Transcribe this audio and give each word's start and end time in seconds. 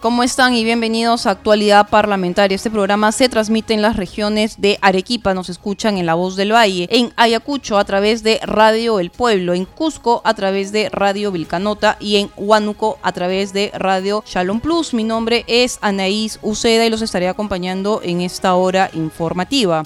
¿Cómo 0.00 0.22
están 0.22 0.54
y 0.54 0.64
bienvenidos 0.64 1.26
a 1.26 1.32
Actualidad 1.32 1.90
Parlamentaria? 1.90 2.54
Este 2.54 2.70
programa 2.70 3.12
se 3.12 3.28
transmite 3.28 3.74
en 3.74 3.82
las 3.82 3.96
regiones 3.96 4.58
de 4.58 4.78
Arequipa, 4.80 5.34
nos 5.34 5.50
escuchan 5.50 5.98
en 5.98 6.06
La 6.06 6.14
Voz 6.14 6.36
del 6.36 6.54
Valle, 6.54 6.88
en 6.90 7.12
Ayacucho 7.16 7.76
a 7.76 7.84
través 7.84 8.22
de 8.22 8.40
Radio 8.42 8.98
El 8.98 9.10
Pueblo, 9.10 9.52
en 9.52 9.66
Cusco 9.66 10.22
a 10.24 10.32
través 10.32 10.72
de 10.72 10.88
Radio 10.88 11.32
Vilcanota 11.32 11.98
y 12.00 12.16
en 12.16 12.30
Huánuco 12.38 12.98
a 13.02 13.12
través 13.12 13.52
de 13.52 13.72
Radio 13.74 14.24
Shalom 14.26 14.60
Plus. 14.60 14.94
Mi 14.94 15.04
nombre 15.04 15.44
es 15.46 15.78
Anaís 15.82 16.38
Uceda 16.40 16.86
y 16.86 16.90
los 16.90 17.02
estaré 17.02 17.28
acompañando 17.28 18.00
en 18.02 18.22
esta 18.22 18.54
hora 18.54 18.88
informativa. 18.94 19.82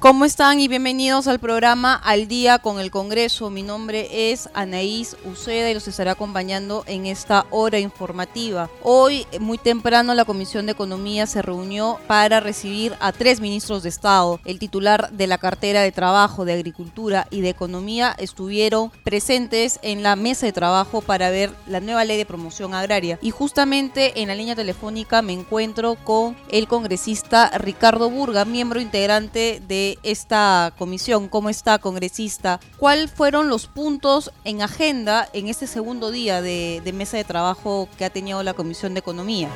¿Cómo 0.00 0.24
están 0.24 0.60
y 0.60 0.68
bienvenidos 0.68 1.26
al 1.26 1.40
programa 1.40 1.92
Al 1.92 2.28
Día 2.28 2.60
con 2.60 2.78
el 2.78 2.92
Congreso? 2.92 3.50
Mi 3.50 3.64
nombre 3.64 4.30
es 4.30 4.48
Anaís 4.54 5.16
Uceda 5.24 5.68
y 5.68 5.74
los 5.74 5.88
estaré 5.88 6.10
acompañando 6.10 6.84
en 6.86 7.06
esta 7.06 7.46
hora 7.50 7.80
informativa. 7.80 8.70
Hoy, 8.84 9.26
muy 9.40 9.58
temprano, 9.58 10.14
la 10.14 10.24
Comisión 10.24 10.66
de 10.66 10.72
Economía 10.72 11.26
se 11.26 11.42
reunió 11.42 11.98
para 12.06 12.38
recibir 12.38 12.94
a 13.00 13.10
tres 13.10 13.40
ministros 13.40 13.82
de 13.82 13.88
Estado. 13.88 14.38
El 14.44 14.60
titular 14.60 15.10
de 15.10 15.26
la 15.26 15.36
cartera 15.36 15.82
de 15.82 15.90
Trabajo, 15.90 16.44
de 16.44 16.52
Agricultura 16.52 17.26
y 17.32 17.40
de 17.40 17.48
Economía 17.48 18.14
estuvieron 18.20 18.92
presentes 19.02 19.80
en 19.82 20.04
la 20.04 20.14
mesa 20.14 20.46
de 20.46 20.52
trabajo 20.52 21.00
para 21.00 21.30
ver 21.30 21.50
la 21.66 21.80
nueva 21.80 22.04
ley 22.04 22.18
de 22.18 22.24
promoción 22.24 22.72
agraria. 22.72 23.18
Y 23.20 23.32
justamente 23.32 24.22
en 24.22 24.28
la 24.28 24.36
línea 24.36 24.54
telefónica 24.54 25.22
me 25.22 25.32
encuentro 25.32 25.96
con 25.96 26.36
el 26.50 26.68
congresista 26.68 27.50
Ricardo 27.58 28.08
Burga, 28.10 28.44
miembro 28.44 28.80
integrante 28.80 29.60
de 29.66 29.87
esta 30.02 30.74
comisión. 30.76 31.28
¿Cómo 31.28 31.48
está, 31.48 31.78
congresista? 31.78 32.60
¿Cuáles 32.76 33.10
fueron 33.10 33.48
los 33.48 33.66
puntos 33.66 34.32
en 34.44 34.60
agenda 34.60 35.28
en 35.32 35.48
este 35.48 35.66
segundo 35.66 36.10
día 36.10 36.42
de, 36.42 36.82
de 36.84 36.92
mesa 36.92 37.16
de 37.16 37.24
trabajo 37.24 37.88
que 37.96 38.04
ha 38.04 38.10
tenido 38.10 38.42
la 38.42 38.54
Comisión 38.54 38.92
de 38.94 39.00
Economía? 39.00 39.48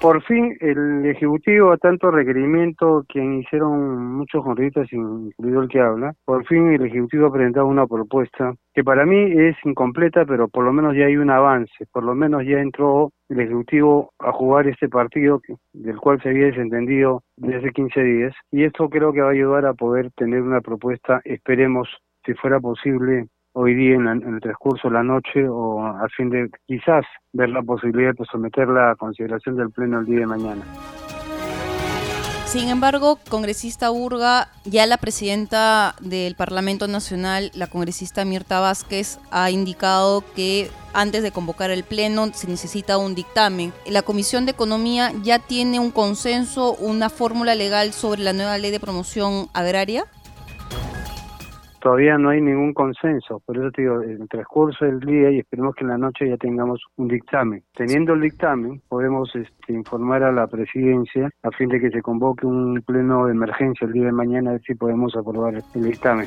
Por 0.00 0.22
fin 0.22 0.56
el 0.60 1.06
Ejecutivo, 1.06 1.72
a 1.72 1.76
tanto 1.76 2.12
requerimiento 2.12 3.04
que 3.08 3.18
hicieron 3.18 4.14
muchos 4.14 4.44
congresistas, 4.44 4.92
incluido 4.92 5.62
el 5.62 5.68
que 5.68 5.80
habla, 5.80 6.14
por 6.24 6.46
fin 6.46 6.68
el 6.68 6.86
Ejecutivo 6.86 7.26
ha 7.26 7.32
presentado 7.32 7.66
una 7.66 7.84
propuesta 7.84 8.54
que 8.72 8.84
para 8.84 9.04
mí 9.04 9.16
es 9.16 9.56
incompleta, 9.64 10.24
pero 10.24 10.46
por 10.46 10.64
lo 10.64 10.72
menos 10.72 10.94
ya 10.94 11.06
hay 11.06 11.16
un 11.16 11.30
avance, 11.30 11.84
por 11.90 12.04
lo 12.04 12.14
menos 12.14 12.44
ya 12.44 12.60
entró 12.60 13.10
el 13.28 13.40
Ejecutivo 13.40 14.12
a 14.20 14.30
jugar 14.30 14.68
este 14.68 14.88
partido 14.88 15.40
del 15.72 15.96
cual 15.98 16.22
se 16.22 16.28
había 16.28 16.46
desentendido 16.46 17.24
desde 17.36 17.58
hace 17.58 17.72
15 17.72 18.00
días 18.00 18.34
y 18.52 18.62
esto 18.62 18.88
creo 18.88 19.12
que 19.12 19.20
va 19.20 19.30
a 19.30 19.32
ayudar 19.32 19.66
a 19.66 19.74
poder 19.74 20.12
tener 20.12 20.42
una 20.42 20.60
propuesta, 20.60 21.20
esperemos, 21.24 21.88
si 22.24 22.34
fuera 22.34 22.60
posible, 22.60 23.26
hoy 23.52 23.74
día 23.74 23.94
en, 23.94 24.06
el 24.06 24.40
transcurso 24.40 24.88
de 24.88 24.94
la 24.94 25.02
noche 25.02 25.48
o 25.48 25.84
a 25.84 26.06
fin 26.16 26.30
de 26.30 26.50
quizás 26.66 27.04
ver 27.32 27.48
la 27.50 27.62
posibilidad 27.62 28.14
de 28.14 28.24
someterla 28.30 28.92
a 28.92 28.96
consideración 28.96 29.56
del 29.56 29.70
Pleno 29.70 30.00
el 30.00 30.06
día 30.06 30.20
de 30.20 30.26
mañana. 30.26 30.64
Sin 32.48 32.70
embargo, 32.70 33.18
congresista 33.28 33.90
Urga, 33.90 34.48
ya 34.64 34.86
la 34.86 34.96
presidenta 34.96 35.94
del 36.00 36.34
Parlamento 36.34 36.88
Nacional, 36.88 37.50
la 37.54 37.66
congresista 37.66 38.24
Mirta 38.24 38.58
Vázquez, 38.58 39.20
ha 39.30 39.50
indicado 39.50 40.24
que 40.34 40.70
antes 40.94 41.22
de 41.22 41.30
convocar 41.30 41.70
el 41.70 41.84
Pleno 41.84 42.32
se 42.32 42.48
necesita 42.48 42.96
un 42.96 43.14
dictamen. 43.14 43.74
La 43.86 44.00
Comisión 44.00 44.46
de 44.46 44.52
Economía 44.52 45.12
ya 45.22 45.38
tiene 45.40 45.78
un 45.78 45.90
consenso, 45.90 46.74
una 46.76 47.10
fórmula 47.10 47.54
legal 47.54 47.92
sobre 47.92 48.22
la 48.22 48.32
nueva 48.32 48.56
ley 48.56 48.70
de 48.70 48.80
promoción 48.80 49.48
agraria 49.52 50.06
todavía 51.80 52.18
no 52.18 52.30
hay 52.30 52.40
ningún 52.40 52.74
consenso, 52.74 53.40
por 53.44 53.56
eso 53.56 53.70
te 53.70 53.82
digo, 53.82 54.02
en 54.02 54.22
el 54.22 54.28
transcurso 54.28 54.84
del 54.84 55.00
día 55.00 55.30
y 55.30 55.38
esperemos 55.40 55.74
que 55.74 55.84
en 55.84 55.90
la 55.90 55.98
noche 55.98 56.28
ya 56.28 56.36
tengamos 56.36 56.82
un 56.96 57.08
dictamen. 57.08 57.62
Teniendo 57.74 58.14
el 58.14 58.20
dictamen, 58.20 58.80
podemos 58.88 59.34
este, 59.34 59.72
informar 59.72 60.22
a 60.22 60.32
la 60.32 60.46
presidencia 60.46 61.30
a 61.42 61.50
fin 61.50 61.68
de 61.68 61.80
que 61.80 61.90
se 61.90 62.02
convoque 62.02 62.46
un 62.46 62.82
pleno 62.86 63.26
de 63.26 63.32
emergencia 63.32 63.86
el 63.86 63.92
día 63.92 64.06
de 64.06 64.12
mañana, 64.12 64.50
a 64.50 64.52
ver 64.54 64.62
si 64.62 64.74
podemos 64.74 65.16
aprobar 65.16 65.54
el 65.74 65.82
dictamen. 65.82 66.26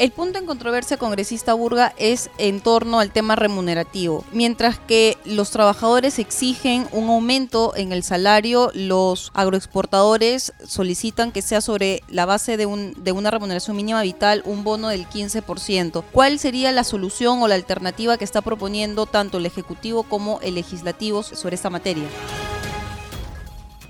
El 0.00 0.12
punto 0.12 0.38
en 0.38 0.46
controversia 0.46 0.96
congresista 0.96 1.52
Burga 1.52 1.92
es 1.98 2.30
en 2.38 2.62
torno 2.62 3.00
al 3.00 3.10
tema 3.10 3.36
remunerativo. 3.36 4.24
Mientras 4.32 4.78
que 4.78 5.18
los 5.26 5.50
trabajadores 5.50 6.18
exigen 6.18 6.88
un 6.92 7.10
aumento 7.10 7.76
en 7.76 7.92
el 7.92 8.02
salario, 8.02 8.70
los 8.72 9.30
agroexportadores 9.34 10.54
solicitan 10.66 11.32
que 11.32 11.42
sea 11.42 11.60
sobre 11.60 12.02
la 12.08 12.24
base 12.24 12.56
de, 12.56 12.64
un, 12.64 12.94
de 12.96 13.12
una 13.12 13.30
remuneración 13.30 13.76
mínima 13.76 14.00
vital 14.00 14.42
un 14.46 14.64
bono 14.64 14.88
del 14.88 15.06
15%. 15.06 16.02
¿Cuál 16.10 16.38
sería 16.38 16.72
la 16.72 16.84
solución 16.84 17.42
o 17.42 17.48
la 17.48 17.56
alternativa 17.56 18.16
que 18.16 18.24
está 18.24 18.40
proponiendo 18.40 19.04
tanto 19.04 19.36
el 19.36 19.44
Ejecutivo 19.44 20.04
como 20.04 20.40
el 20.40 20.54
Legislativo 20.54 21.22
sobre 21.22 21.56
esta 21.56 21.68
materia? 21.68 22.08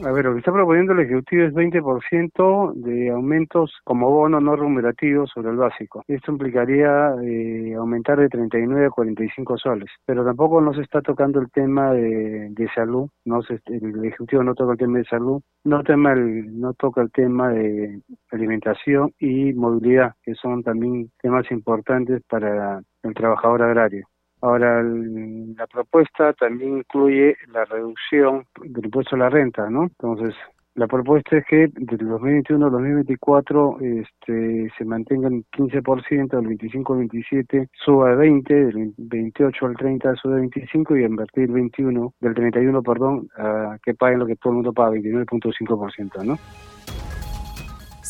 A 0.02 0.12
ver, 0.12 0.24
lo 0.24 0.32
que 0.32 0.38
está 0.38 0.50
proponiendo 0.50 0.94
el 0.94 1.00
Ejecutivo 1.00 1.44
es 1.44 1.52
20% 1.52 2.72
de 2.74 3.10
aumentos 3.10 3.70
como 3.84 4.10
bono 4.10 4.40
no 4.40 4.56
remunerativo 4.56 5.26
sobre 5.26 5.50
el 5.50 5.56
básico. 5.56 6.02
Esto 6.08 6.32
implicaría 6.32 7.14
eh, 7.22 7.74
aumentar 7.74 8.18
de 8.18 8.30
39 8.30 8.86
a 8.86 8.90
45 8.90 9.58
soles. 9.58 9.90
Pero 10.06 10.24
tampoco 10.24 10.62
no 10.62 10.72
se 10.72 10.80
está 10.80 11.02
tocando 11.02 11.38
el 11.38 11.50
tema 11.50 11.92
de, 11.92 12.68
salud, 12.74 13.10
no 13.26 13.40
el 13.66 14.04
Ejecutivo 14.04 14.42
no 14.42 14.54
toca 14.54 14.72
el 14.72 14.78
tema 14.78 14.98
de 14.98 15.04
salud, 15.04 15.42
no, 15.64 15.82
tema 15.82 16.12
el, 16.12 16.58
no 16.58 16.72
toca 16.72 17.02
el 17.02 17.10
tema 17.10 17.50
de 17.50 18.00
alimentación 18.30 19.12
y 19.18 19.52
movilidad, 19.52 20.14
que 20.22 20.34
son 20.34 20.62
también 20.62 21.10
temas 21.20 21.50
importantes 21.50 22.22
para 22.26 22.80
el 23.02 23.14
trabajador 23.14 23.62
agrario. 23.62 24.09
Ahora, 24.42 24.82
la 24.82 25.66
propuesta 25.66 26.32
también 26.32 26.78
incluye 26.78 27.36
la 27.52 27.64
reducción 27.66 28.46
del 28.62 28.86
impuesto 28.86 29.16
a 29.16 29.18
la 29.18 29.28
renta, 29.28 29.68
¿no? 29.68 29.82
Entonces, 29.82 30.34
la 30.76 30.86
propuesta 30.86 31.36
es 31.36 31.44
que 31.46 31.68
del 31.74 32.08
2021 32.08 32.64
al 32.64 32.72
2024 32.72 33.78
este, 33.80 34.70
se 34.78 34.84
mantenga 34.84 35.28
el 35.28 35.44
15%, 35.50 36.28
del 36.30 36.46
25 36.46 36.92
al 36.92 36.98
27 37.00 37.68
suba 37.72 38.12
a 38.12 38.14
20, 38.14 38.54
del 38.54 38.94
28 38.96 39.66
al 39.66 39.76
30 39.76 40.14
suba 40.16 40.36
a 40.36 40.40
25 40.40 40.96
y 40.96 41.00
del 41.00 41.50
21, 41.50 42.14
del 42.20 42.34
31, 42.34 42.82
perdón, 42.82 43.28
a 43.36 43.76
que 43.82 43.94
paguen 43.94 44.20
lo 44.20 44.26
que 44.26 44.36
todo 44.36 44.52
el 44.52 44.56
mundo 44.56 44.72
paga, 44.72 44.92
29.5%, 44.92 46.24
¿no? 46.24 46.38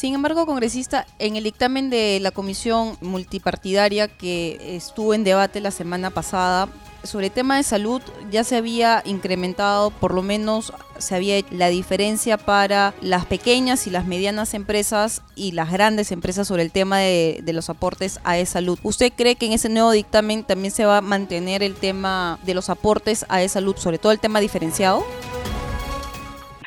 Sin 0.01 0.15
embargo, 0.15 0.47
congresista, 0.47 1.07
en 1.19 1.37
el 1.37 1.45
dictamen 1.45 1.91
de 1.91 2.21
la 2.23 2.31
comisión 2.31 2.97
multipartidaria 3.03 4.09
que 4.09 4.75
estuvo 4.75 5.13
en 5.13 5.25
debate 5.25 5.61
la 5.61 5.71
semana 5.71 6.09
pasada, 6.09 6.71
sobre 7.05 7.27
el 7.27 7.33
tema 7.33 7.59
de 7.59 7.65
salud 7.65 8.01
ya 8.31 8.43
se 8.43 8.57
había 8.57 9.03
incrementado, 9.05 9.91
por 9.91 10.15
lo 10.15 10.23
menos 10.23 10.73
se 10.97 11.17
había 11.17 11.45
la 11.51 11.69
diferencia 11.69 12.39
para 12.39 12.95
las 13.03 13.27
pequeñas 13.27 13.87
y 13.87 13.91
las 13.91 14.07
medianas 14.07 14.55
empresas 14.55 15.21
y 15.37 15.53
las 15.53 15.71
grandes 15.71 16.13
empresas 16.13 16.49
sobre 16.49 16.63
el 16.63 16.73
tema 16.73 16.97
de, 17.01 17.41
de 17.43 17.53
los 17.53 17.69
aportes 17.69 18.21
a 18.25 18.39
e-salud. 18.39 18.79
¿Usted 18.83 19.13
cree 19.15 19.37
que 19.37 19.45
en 19.45 19.53
ese 19.53 19.69
nuevo 19.69 19.91
dictamen 19.91 20.45
también 20.45 20.73
se 20.73 20.87
va 20.87 20.97
a 20.97 21.03
mantener 21.03 21.63
el 21.63 21.75
tema 21.75 22.39
de 22.47 22.55
los 22.55 22.71
aportes 22.71 23.27
a 23.29 23.43
e-salud, 23.43 23.77
sobre 23.77 23.99
todo 23.99 24.13
el 24.13 24.19
tema 24.19 24.41
diferenciado? 24.41 25.05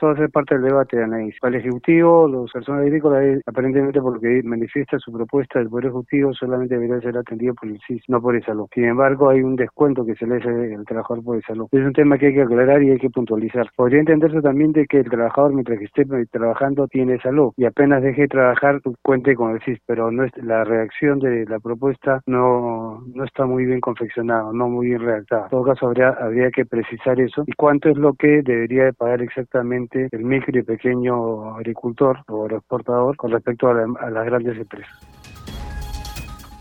Va 0.07 0.13
a 0.13 0.17
ser 0.17 0.29
parte 0.29 0.55
del 0.55 0.65
debate, 0.65 1.01
Anaís. 1.01 1.35
Para 1.39 1.55
el 1.55 1.61
Ejecutivo, 1.61 2.27
los 2.27 2.51
personas 2.51 2.81
agrícolas, 2.81 3.23
eh, 3.23 3.41
aparentemente 3.45 4.01
por 4.01 4.15
lo 4.15 4.19
que 4.19 4.41
manifiesta 4.43 4.97
su 4.99 5.11
propuesta, 5.11 5.59
el 5.59 5.69
Poder 5.69 5.85
Ejecutivo 5.85 6.33
solamente 6.33 6.75
debería 6.75 6.99
ser 7.01 7.17
atendido 7.17 7.53
por 7.53 7.69
el 7.69 7.79
CIS, 7.87 8.03
no 8.07 8.21
por 8.21 8.35
el 8.35 8.43
salud. 8.43 8.67
Sin 8.73 8.85
embargo, 8.85 9.29
hay 9.29 9.41
un 9.41 9.55
descuento 9.55 10.05
que 10.05 10.15
se 10.15 10.25
le 10.25 10.37
hace 10.37 10.75
al 10.75 10.85
trabajador 10.85 11.23
por 11.23 11.35
el 11.37 11.43
salud. 11.43 11.67
Es 11.71 11.85
un 11.85 11.93
tema 11.93 12.17
que 12.17 12.27
hay 12.27 12.33
que 12.33 12.41
aclarar 12.41 12.81
y 12.83 12.91
hay 12.91 12.99
que 12.99 13.09
puntualizar. 13.09 13.69
Podría 13.75 13.99
entenderse 13.99 14.41
también 14.41 14.71
de 14.71 14.85
que 14.85 14.99
el 14.99 15.09
trabajador, 15.09 15.53
mientras 15.53 15.79
que 15.79 15.85
esté 15.85 16.05
trabajando, 16.31 16.87
tiene 16.87 17.19
salud 17.19 17.53
y 17.57 17.65
apenas 17.65 18.01
deje 18.01 18.23
de 18.23 18.27
trabajar, 18.27 18.81
cuente 19.01 19.35
con 19.35 19.51
el 19.51 19.61
CIS, 19.61 19.79
pero 19.85 20.11
no 20.11 20.23
es, 20.23 20.31
la 20.37 20.63
reacción 20.63 21.19
de 21.19 21.45
la 21.45 21.59
propuesta 21.59 22.21
no, 22.25 23.01
no 23.13 23.23
está 23.23 23.45
muy 23.45 23.65
bien 23.65 23.79
confeccionada, 23.79 24.51
no 24.53 24.69
muy 24.69 24.87
bien 24.87 25.01
redactada. 25.01 25.43
En 25.45 25.49
todo 25.49 25.63
caso, 25.63 25.87
habría, 25.87 26.09
habría 26.09 26.51
que 26.51 26.65
precisar 26.65 27.19
eso 27.19 27.43
y 27.47 27.53
cuánto 27.53 27.89
es 27.89 27.97
lo 27.97 28.13
que 28.13 28.41
debería 28.43 28.85
de 28.85 28.93
pagar 28.93 29.21
exactamente 29.21 29.92
el 29.93 30.23
micro 30.23 30.57
y 30.59 30.63
pequeño 30.63 31.55
agricultor 31.55 32.23
o 32.27 32.47
exportador 32.47 33.15
con 33.17 33.31
respecto 33.31 33.69
a, 33.69 33.73
las 33.73 34.25
grandes 34.25 34.57
empresas. 34.57 34.91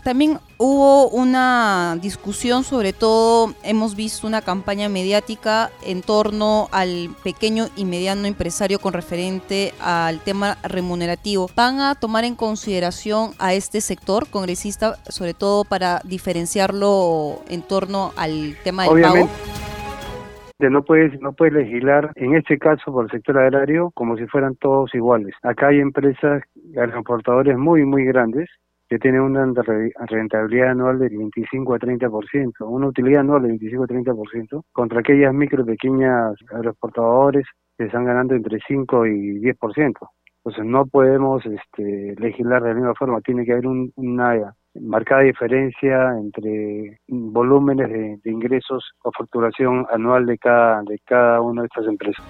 También 0.03 0.37
hubo 0.57 1.07
una 1.07 1.97
discusión, 2.01 2.65
sobre 2.65 2.91
todo 2.91 3.53
hemos 3.63 3.95
visto 3.95 4.27
una 4.27 4.41
campaña 4.41 4.89
mediática 4.89 5.71
en 5.81 6.01
torno 6.01 6.67
al 6.73 7.15
pequeño 7.23 7.69
y 7.77 7.85
mediano 7.85 8.27
empresario 8.27 8.79
con 8.79 8.91
referente 8.91 9.73
al 9.79 10.19
tema 10.19 10.57
remunerativo. 10.61 11.49
¿Van 11.55 11.79
a 11.79 11.95
tomar 11.95 12.25
en 12.25 12.35
consideración 12.35 13.31
a 13.39 13.53
este 13.53 13.79
sector 13.79 14.27
congresista, 14.27 14.97
sobre 15.07 15.33
todo 15.33 15.63
para 15.63 16.01
diferenciarlo 16.03 17.41
en 17.47 17.61
torno 17.61 18.11
al 18.17 18.57
tema 18.61 18.83
del 18.83 19.01
pago? 19.01 19.29
No 20.69 20.83
puedes 20.83 21.19
no 21.21 21.33
puedes 21.33 21.53
legislar 21.53 22.11
en 22.15 22.35
este 22.35 22.57
caso 22.57 22.91
por 22.91 23.05
el 23.05 23.11
sector 23.11 23.37
agrario 23.37 23.91
como 23.91 24.17
si 24.17 24.25
fueran 24.27 24.55
todos 24.55 24.93
iguales. 24.95 25.33
Acá 25.43 25.67
hay 25.67 25.79
empresas, 25.79 26.43
transportadores 26.73 27.57
muy 27.57 27.85
muy 27.85 28.05
grandes 28.05 28.49
que 28.89 28.99
tienen 28.99 29.21
una 29.21 29.51
rentabilidad 30.07 30.71
anual 30.71 30.99
del 30.99 31.17
25 31.17 31.73
a 31.73 31.79
30%, 31.79 32.51
una 32.67 32.87
utilidad 32.87 33.21
anual 33.21 33.41
del 33.41 33.51
25 33.53 33.83
a 33.83 33.87
30%, 33.87 34.63
contra 34.71 34.99
aquellas 34.99 35.33
micro 35.33 35.65
pequeñas 35.65 36.35
agroexportadores 36.51 37.45
que 37.77 37.85
están 37.85 38.05
ganando 38.05 38.35
entre 38.35 38.59
5 38.67 39.07
y 39.07 39.41
10%. 39.41 39.93
Entonces 40.45 40.65
no 40.65 40.85
podemos 40.85 41.43
este, 41.45 42.15
legislar 42.19 42.61
de 42.61 42.69
la 42.69 42.75
misma 42.75 42.93
forma, 42.95 43.21
tiene 43.21 43.45
que 43.45 43.53
haber 43.53 43.65
un, 43.65 43.91
una 43.95 44.53
marcada 44.81 45.21
diferencia 45.21 46.17
entre 46.19 46.99
volúmenes 47.07 47.89
de, 47.89 48.17
de 48.23 48.31
ingresos 48.31 48.91
o 49.03 49.11
facturación 49.11 49.85
anual 49.91 50.25
de 50.25 50.37
cada, 50.37 50.81
de 50.83 50.99
cada 51.05 51.41
una 51.41 51.61
de 51.61 51.67
estas 51.67 51.87
empresas. 51.87 52.25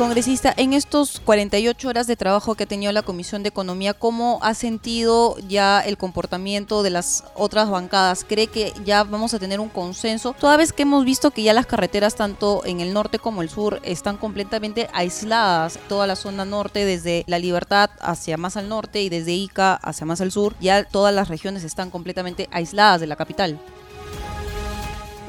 Congresista, 0.00 0.54
en 0.56 0.72
estos 0.72 1.20
48 1.20 1.86
horas 1.86 2.06
de 2.06 2.16
trabajo 2.16 2.54
que 2.54 2.64
ha 2.64 2.66
tenido 2.66 2.90
la 2.90 3.02
Comisión 3.02 3.42
de 3.42 3.50
Economía, 3.50 3.92
¿cómo 3.92 4.38
ha 4.40 4.54
sentido 4.54 5.36
ya 5.46 5.82
el 5.82 5.98
comportamiento 5.98 6.82
de 6.82 6.88
las 6.88 7.24
otras 7.34 7.68
bancadas? 7.68 8.24
¿Cree 8.26 8.46
que 8.46 8.72
ya 8.82 9.04
vamos 9.04 9.34
a 9.34 9.38
tener 9.38 9.60
un 9.60 9.68
consenso? 9.68 10.34
Toda 10.40 10.56
vez 10.56 10.72
que 10.72 10.84
hemos 10.84 11.04
visto 11.04 11.32
que 11.32 11.42
ya 11.42 11.52
las 11.52 11.66
carreteras, 11.66 12.14
tanto 12.14 12.62
en 12.64 12.80
el 12.80 12.94
norte 12.94 13.18
como 13.18 13.42
el 13.42 13.50
sur, 13.50 13.78
están 13.82 14.16
completamente 14.16 14.88
aisladas, 14.94 15.78
toda 15.86 16.06
la 16.06 16.16
zona 16.16 16.46
norte, 16.46 16.86
desde 16.86 17.24
La 17.26 17.38
Libertad 17.38 17.90
hacia 18.00 18.38
más 18.38 18.56
al 18.56 18.70
norte 18.70 19.02
y 19.02 19.10
desde 19.10 19.32
Ica 19.32 19.74
hacia 19.74 20.06
más 20.06 20.22
al 20.22 20.32
sur, 20.32 20.56
ya 20.60 20.82
todas 20.84 21.14
las 21.14 21.28
regiones 21.28 21.62
están 21.62 21.90
completamente 21.90 22.48
aisladas 22.52 23.02
de 23.02 23.06
la 23.06 23.16
capital. 23.16 23.60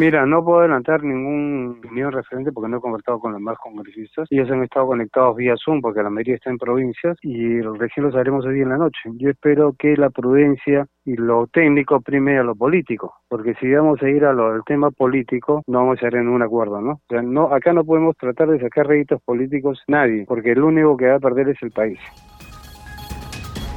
Mira, 0.01 0.25
no 0.25 0.43
puedo 0.43 0.61
adelantar 0.61 1.03
ningún 1.03 1.77
opinión 1.77 2.11
referente 2.11 2.51
porque 2.51 2.71
no 2.71 2.77
he 2.77 2.81
conversado 2.81 3.19
con 3.19 3.33
los 3.33 3.39
más 3.39 3.55
congresistas. 3.59 4.27
Ellos 4.31 4.49
han 4.49 4.63
estado 4.63 4.87
conectados 4.87 5.35
vía 5.35 5.53
Zoom 5.63 5.79
porque 5.79 6.01
la 6.01 6.09
mayoría 6.09 6.33
está 6.33 6.49
en 6.49 6.57
provincias 6.57 7.15
y 7.21 7.61
recién 7.61 8.07
lo 8.07 8.11
sabremos 8.11 8.43
hoy 8.43 8.61
en 8.61 8.69
la 8.69 8.77
noche. 8.79 8.97
Yo 9.17 9.29
espero 9.29 9.75
que 9.77 9.95
la 9.95 10.09
prudencia 10.09 10.87
y 11.05 11.15
lo 11.17 11.45
técnico 11.53 12.01
prime 12.01 12.39
a 12.39 12.43
lo 12.43 12.55
político, 12.55 13.13
porque 13.29 13.53
si 13.59 13.71
vamos 13.71 14.01
a 14.01 14.09
ir 14.09 14.25
a 14.25 14.33
lo 14.33 14.53
del 14.53 14.63
tema 14.63 14.89
político 14.89 15.61
no 15.67 15.81
vamos 15.81 15.99
a 15.99 16.05
llegar 16.07 16.21
en 16.21 16.29
un 16.29 16.41
acuerdo, 16.41 16.81
¿no? 16.81 16.93
O 16.93 17.01
sea, 17.07 17.21
no 17.21 17.53
acá 17.53 17.71
no 17.71 17.83
podemos 17.83 18.17
tratar 18.17 18.49
de 18.49 18.59
sacar 18.59 18.87
réditos 18.87 19.21
políticos 19.21 19.83
nadie, 19.87 20.25
porque 20.27 20.53
el 20.53 20.63
único 20.63 20.97
que 20.97 21.09
va 21.09 21.17
a 21.17 21.19
perder 21.19 21.49
es 21.49 21.61
el 21.61 21.69
país. 21.69 21.99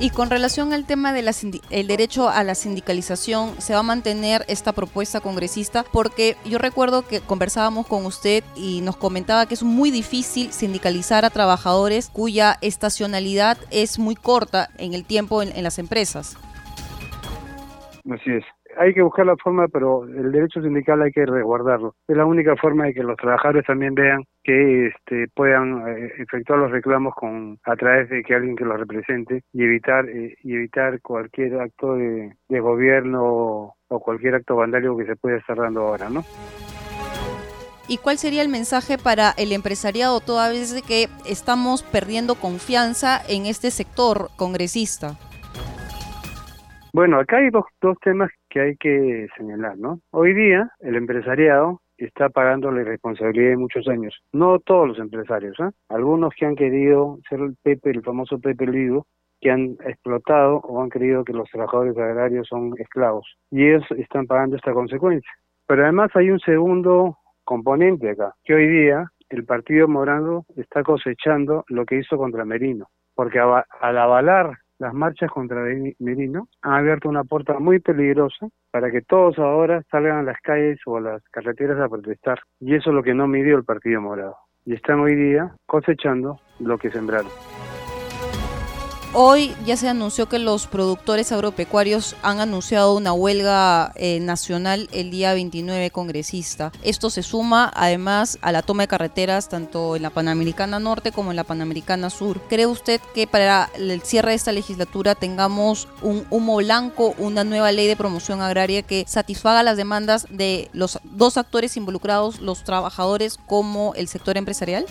Y 0.01 0.11
con 0.11 0.29
relación 0.29 0.73
al 0.73 0.87
tema 0.87 1.13
del 1.13 1.87
derecho 1.87 2.29
a 2.29 2.43
la 2.43 2.57
sindicalización, 2.57 3.61
¿se 3.61 3.75
va 3.75 3.81
a 3.81 3.85
mantener 3.85 4.45
esta 4.49 4.73
propuesta 4.73 5.21
congresista? 5.21 5.85
Porque 5.85 6.37
yo 6.45 6.59
recuerdo 6.59 7.07
que 7.07 7.21
conversábamos 7.21 7.87
con 7.87 8.05
usted 8.05 8.43
y 8.57 8.81
nos 8.81 8.97
comentaba 8.97 9.47
que 9.47 9.55
es 9.55 9.63
muy 9.63 9.93
difícil 9.93 10.53
sindicalizar 10.53 11.25
a 11.25 11.31
trabajadores 11.31 12.11
cuya 12.11 12.59
estacionalidad 12.61 13.57
es 13.71 14.01
muy 14.01 14.17
corta 14.17 14.69
en 14.79 14.95
el 14.95 15.05
tiempo 15.05 15.43
en 15.43 15.63
las 15.63 15.79
empresas. 15.79 16.37
Así 18.11 18.31
es 18.33 18.45
hay 18.79 18.95
que 18.95 19.03
buscar 19.03 19.27
la 19.27 19.37
forma, 19.37 19.69
pero 19.69 20.05
el 20.05 20.33
derecho 20.33 20.63
sindical 20.63 21.03
hay 21.03 21.13
que 21.13 21.27
resguardarlo. 21.27 21.95
Es 22.09 22.17
la 22.17 22.25
única 22.25 22.57
forma 22.57 22.87
de 22.87 22.95
que 22.95 23.03
los 23.03 23.17
trabajadores 23.17 23.67
también 23.67 23.95
vean 23.95 24.25
que 24.43 24.87
este, 24.87 25.29
puedan 25.35 25.89
eh, 25.89 26.13
efectuar 26.19 26.59
los 26.59 26.71
reclamos 26.71 27.15
con 27.15 27.59
a 27.65 27.77
través 27.77 28.09
de 28.11 28.23
que 28.23 28.35
alguien 28.35 28.57
que 28.57 28.65
los 28.65 28.79
represente 28.79 29.43
y 29.53 29.65
evitar 29.65 30.09
eh, 30.09 30.37
y 30.43 30.55
evitar 30.55 31.01
cualquier 31.01 31.61
acto 31.61 31.95
de, 31.95 32.35
gobierno 32.49 33.75
o 33.89 34.01
cualquier 34.01 34.37
acto 34.37 34.57
vandálico 34.57 34.97
que 34.97 35.07
se 35.07 35.17
pueda 35.17 35.37
estar 35.37 35.57
dando 35.57 35.83
ahora, 35.83 36.09
¿no? 36.09 36.23
¿Y 37.87 37.99
cuál 37.99 38.17
sería 38.17 38.43
el 38.43 38.49
mensaje 38.49 38.97
para 38.97 39.33
el 39.37 39.53
empresariado 39.53 40.21
toda 40.21 40.49
vez 40.49 40.83
que 40.87 41.09
estamos 41.27 41.83
perdiendo 41.83 42.37
confianza 42.37 43.21
en 43.29 43.45
este 43.45 43.71
sector 43.71 44.31
congresista? 44.37 45.19
Bueno, 46.95 47.19
acá 47.19 47.39
hay 47.39 47.51
dos, 47.51 47.65
dos 47.83 47.99
temas 48.01 48.31
que 48.55 48.61
hay 48.61 48.77
que 48.77 49.27
señalar, 49.37 49.77
¿no? 49.79 49.99
Hoy 50.13 50.33
día 50.33 50.71
el 50.79 50.95
empresariado 50.95 51.81
está 51.99 52.29
pagando 52.29 52.71
la 52.71 52.83
irresponsabilidad 52.83 53.51
de 53.51 53.57
muchos 53.57 53.89
años. 53.89 54.17
No 54.33 54.61
todos 54.61 54.87
los 54.87 54.99
empresarios, 55.01 55.59
¿eh? 55.59 55.71
Algunos 55.89 56.33
que 56.39 56.47
han 56.47 56.55
querido 56.55 57.19
ser 57.29 57.41
el 57.41 57.57
Pepe, 57.61 57.91
el 57.91 58.03
famoso 58.03 58.39
Pepe 58.39 58.69
Lido, 58.69 59.07
que 59.41 59.51
han 59.51 59.77
explotado 59.85 60.59
o 60.59 60.81
han 60.81 60.89
creído 60.89 61.25
que 61.25 61.33
los 61.33 61.51
trabajadores 61.51 61.99
agrarios 61.99 62.47
son 62.47 62.75
esclavos. 62.79 63.27
Y 63.51 63.67
ellos 63.67 63.85
están 63.99 64.27
pagando 64.27 64.55
esta 64.55 64.73
consecuencia. 64.73 65.33
Pero 65.67 65.83
además 65.83 66.11
hay 66.15 66.31
un 66.31 66.39
segundo 66.39 67.19
componente 67.43 68.11
acá, 68.11 68.35
que 68.45 68.55
hoy 68.55 68.69
día 68.69 69.11
el 69.31 69.45
partido 69.45 69.89
Morando 69.89 70.45
está 70.57 70.85
cosechando 70.85 71.65
lo 71.67 71.85
que 71.85 71.97
hizo 71.99 72.17
contra 72.17 72.45
Merino. 72.45 72.87
Porque 73.17 73.41
al 73.41 73.99
avalar 73.99 74.59
las 74.85 74.93
marchas 74.93 75.31
contra 75.31 75.65
Merino 75.99 76.49
han 76.61 76.75
abierto 76.75 77.09
una 77.09 77.25
puerta 77.25 77.59
muy 77.59 77.79
peligrosa 77.79 78.49
para 78.71 78.91
que 78.91 79.01
todos 79.01 79.39
ahora 79.39 79.83
salgan 79.91 80.19
a 80.19 80.23
las 80.23 80.39
calles 80.43 80.79
o 80.85 80.99
a 80.99 81.01
las 81.01 81.23
carreteras 81.31 81.81
a 81.81 81.89
protestar. 81.89 82.41
Y 82.61 82.75
eso 82.75 82.91
es 82.91 82.95
lo 82.95 83.03
que 83.03 83.15
no 83.15 83.27
midió 83.27 83.57
el 83.57 83.65
Partido 83.65 84.03
Morado. 84.03 84.37
Y 84.67 84.75
están 84.75 85.01
hoy 85.01 85.15
día 85.15 85.55
cosechando 85.65 86.39
lo 86.61 86.77
que 86.77 86.91
sembraron. 86.91 87.31
Hoy 89.17 89.55
ya 89.65 89.77
se 89.77 89.89
anunció 89.89 90.29
que 90.29 90.41
los 90.41 90.67
productores 90.67 91.31
agropecuarios 91.31 92.17
han 92.25 92.41
anunciado 92.41 92.97
una 92.97 93.13
huelga 93.13 93.93
eh, 93.95 94.19
nacional 94.19 94.89
el 94.93 95.13
día 95.13 95.33
29 95.35 95.91
congresista. 95.91 96.73
Esto 96.83 97.11
se 97.11 97.23
suma 97.23 97.71
además 97.77 98.41
a 98.43 98.51
la 98.51 98.63
toma 98.63 98.83
de 98.83 98.89
carreteras 98.89 99.49
tanto 99.49 99.95
en 99.95 100.03
la 100.03 100.11
Panamericana 100.11 100.81
Norte 100.81 101.13
como 101.13 101.31
en 101.31 101.37
la 101.37 101.45
Panamericana 101.45 102.11
Sur. 102.11 102.41
¿Cree 102.49 102.67
usted 102.67 103.01
que 103.15 103.29
para 103.29 103.69
el 103.77 104.01
cierre 104.03 104.31
de 104.31 104.35
esta 104.35 104.51
legislatura 104.51 105.15
tengamos 105.15 105.87
un 106.03 106.27
humo 106.31 106.57
blanco, 106.57 107.15
una 107.17 107.45
nueva 107.45 107.71
ley 107.71 107.87
de 107.87 107.95
promoción 107.95 108.43
agraria 108.43 108.83
que 108.83 109.05
satisfaga 109.07 109.63
las 109.63 109.77
demandas 109.77 110.27
de 110.29 110.71
los 110.73 110.99
dos 111.05 111.37
actores 111.37 111.77
involucrados, 111.77 112.41
los 112.41 112.65
trabajadores 112.65 113.39
como 113.47 113.95
el 113.95 114.09
sector 114.09 114.37
empresarial? 114.37 114.87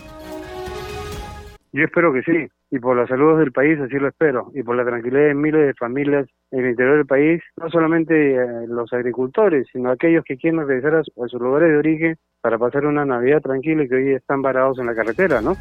Yo 1.73 1.83
espero 1.83 2.13
que 2.13 2.21
sí, 2.21 2.49
y 2.73 2.79
por 2.79 2.97
la 2.97 3.05
salud 3.05 3.37
del 3.37 3.51
país 3.51 3.79
así 3.79 3.99
lo 3.99 4.07
espero, 4.07 4.49
y 4.55 4.63
por 4.63 4.75
la 4.75 4.83
tranquilidad 4.83 5.27
de 5.27 5.35
miles 5.35 5.67
de 5.67 5.73
familias 5.75 6.27
en 6.49 6.61
el 6.61 6.71
interior 6.71 6.97
del 6.97 7.05
país, 7.05 7.39
no 7.55 7.69
solamente 7.69 8.33
eh, 8.33 8.65
los 8.67 8.91
agricultores, 8.91 9.67
sino 9.71 9.91
aquellos 9.91 10.23
que 10.25 10.37
quieren 10.37 10.67
regresar 10.67 10.95
a, 10.95 11.03
sus 11.03 11.39
lugares 11.39 11.69
de 11.69 11.77
origen 11.77 12.17
para 12.41 12.57
pasar 12.57 12.87
una 12.87 13.05
Navidad 13.05 13.41
tranquila 13.41 13.83
y 13.83 13.87
que 13.87 13.95
hoy 13.95 14.13
están 14.13 14.41
varados 14.41 14.79
en 14.79 14.87
la 14.87 14.95
carretera, 14.95 15.39
¿no? 15.39 15.55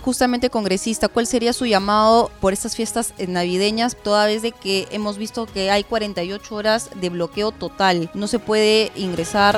justamente 0.00 0.48
congresista, 0.48 1.08
¿cuál 1.08 1.26
sería 1.26 1.52
su 1.52 1.66
llamado 1.66 2.30
por 2.40 2.54
estas 2.54 2.74
fiestas 2.74 3.14
navideñas, 3.28 3.94
toda 4.02 4.26
vez 4.26 4.40
de 4.40 4.52
que 4.52 4.86
hemos 4.90 5.18
visto 5.18 5.46
que 5.46 5.70
hay 5.70 5.84
48 5.84 6.54
horas 6.56 6.98
de 6.98 7.10
bloqueo 7.10 7.52
total? 7.52 8.08
No 8.14 8.26
se 8.26 8.38
puede 8.38 8.90
ingresar. 8.96 9.56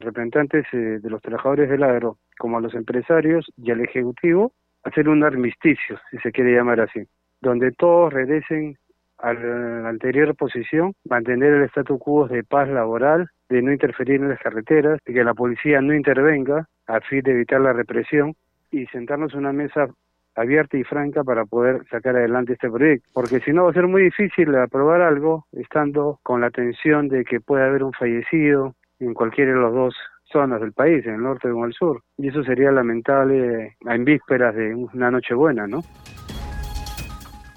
Representantes 0.00 0.66
eh, 0.72 0.98
de 1.00 1.08
los 1.08 1.22
trabajadores 1.22 1.70
del 1.70 1.84
agro 1.84 2.18
como 2.38 2.58
a 2.58 2.60
los 2.60 2.74
empresarios 2.74 3.50
y 3.56 3.70
al 3.70 3.80
Ejecutivo, 3.80 4.52
hacer 4.84 5.08
un 5.08 5.24
armisticio, 5.24 5.98
si 6.10 6.18
se 6.18 6.32
quiere 6.32 6.54
llamar 6.54 6.80
así, 6.80 7.02
donde 7.40 7.72
todos 7.72 8.12
regresen 8.12 8.76
a 9.18 9.32
la 9.32 9.88
anterior 9.88 10.34
posición, 10.36 10.92
mantener 11.08 11.54
el 11.54 11.64
statu 11.64 11.98
quo 11.98 12.28
de 12.28 12.44
paz 12.44 12.68
laboral, 12.68 13.28
de 13.48 13.62
no 13.62 13.72
interferir 13.72 14.20
en 14.20 14.28
las 14.28 14.40
carreteras, 14.40 14.98
de 15.06 15.14
que 15.14 15.24
la 15.24 15.34
policía 15.34 15.80
no 15.80 15.94
intervenga 15.94 16.66
a 16.86 17.00
fin 17.00 17.22
de 17.22 17.32
evitar 17.32 17.60
la 17.60 17.72
represión 17.72 18.34
y 18.70 18.86
sentarnos 18.86 19.32
en 19.32 19.40
una 19.40 19.52
mesa 19.52 19.88
abierta 20.34 20.76
y 20.76 20.84
franca 20.84 21.22
para 21.22 21.44
poder 21.44 21.86
sacar 21.90 22.16
adelante 22.16 22.54
este 22.54 22.70
proyecto, 22.70 23.08
porque 23.12 23.40
si 23.40 23.52
no 23.52 23.64
va 23.64 23.70
a 23.70 23.74
ser 23.74 23.86
muy 23.86 24.02
difícil 24.02 24.54
aprobar 24.56 25.00
algo 25.00 25.46
estando 25.52 26.18
con 26.22 26.40
la 26.40 26.50
tensión 26.50 27.08
de 27.08 27.24
que 27.24 27.40
pueda 27.40 27.66
haber 27.66 27.84
un 27.84 27.92
fallecido 27.92 28.74
en 28.98 29.14
cualquiera 29.14 29.52
de 29.52 29.58
los 29.58 29.72
dos 29.72 29.94
zonas 30.34 30.60
del 30.60 30.72
país, 30.72 31.06
en 31.06 31.14
el 31.14 31.22
norte 31.22 31.48
o 31.48 31.58
en 31.60 31.66
el 31.66 31.72
sur. 31.72 32.02
Y 32.18 32.28
eso 32.28 32.42
sería 32.42 32.72
lamentable 32.72 33.76
en 33.86 34.04
vísperas 34.04 34.54
de 34.54 34.74
una 34.74 35.10
noche 35.10 35.34
buena, 35.34 35.66
¿no? 35.66 35.80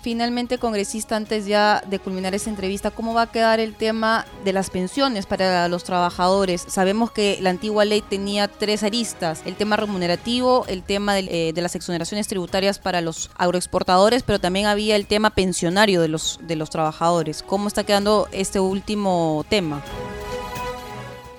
Finalmente, 0.07 0.57
congresista, 0.57 1.17
antes 1.17 1.47
ya 1.47 1.81
de 1.85 1.99
culminar 1.99 2.33
esta 2.33 2.49
entrevista, 2.49 2.91
¿cómo 2.91 3.13
va 3.13 3.23
a 3.23 3.31
quedar 3.31 3.59
el 3.59 3.75
tema 3.75 4.25
de 4.45 4.53
las 4.53 4.69
pensiones 4.69 5.25
para 5.25 5.67
los 5.67 5.83
trabajadores? 5.83 6.61
Sabemos 6.61 7.11
que 7.11 7.39
la 7.41 7.49
antigua 7.49 7.83
ley 7.83 8.01
tenía 8.01 8.47
tres 8.47 8.83
aristas, 8.83 9.43
el 9.45 9.55
tema 9.55 9.75
remunerativo, 9.75 10.65
el 10.69 10.83
tema 10.83 11.15
de, 11.15 11.49
eh, 11.49 11.61
las 11.61 11.75
exoneraciones 11.75 12.29
tributarias 12.29 12.79
para 12.79 13.01
los 13.01 13.31
agroexportadores, 13.37 14.23
pero 14.23 14.39
también 14.39 14.67
había 14.67 14.95
el 14.95 15.07
tema 15.07 15.31
pensionario 15.31 15.99
de 15.99 16.07
los, 16.07 16.39
de 16.41 16.55
los 16.55 16.69
trabajadores. 16.69 17.43
¿Cómo 17.43 17.67
está 17.67 17.83
quedando 17.83 18.29
este 18.31 18.61
último 18.61 19.45
tema? 19.49 19.83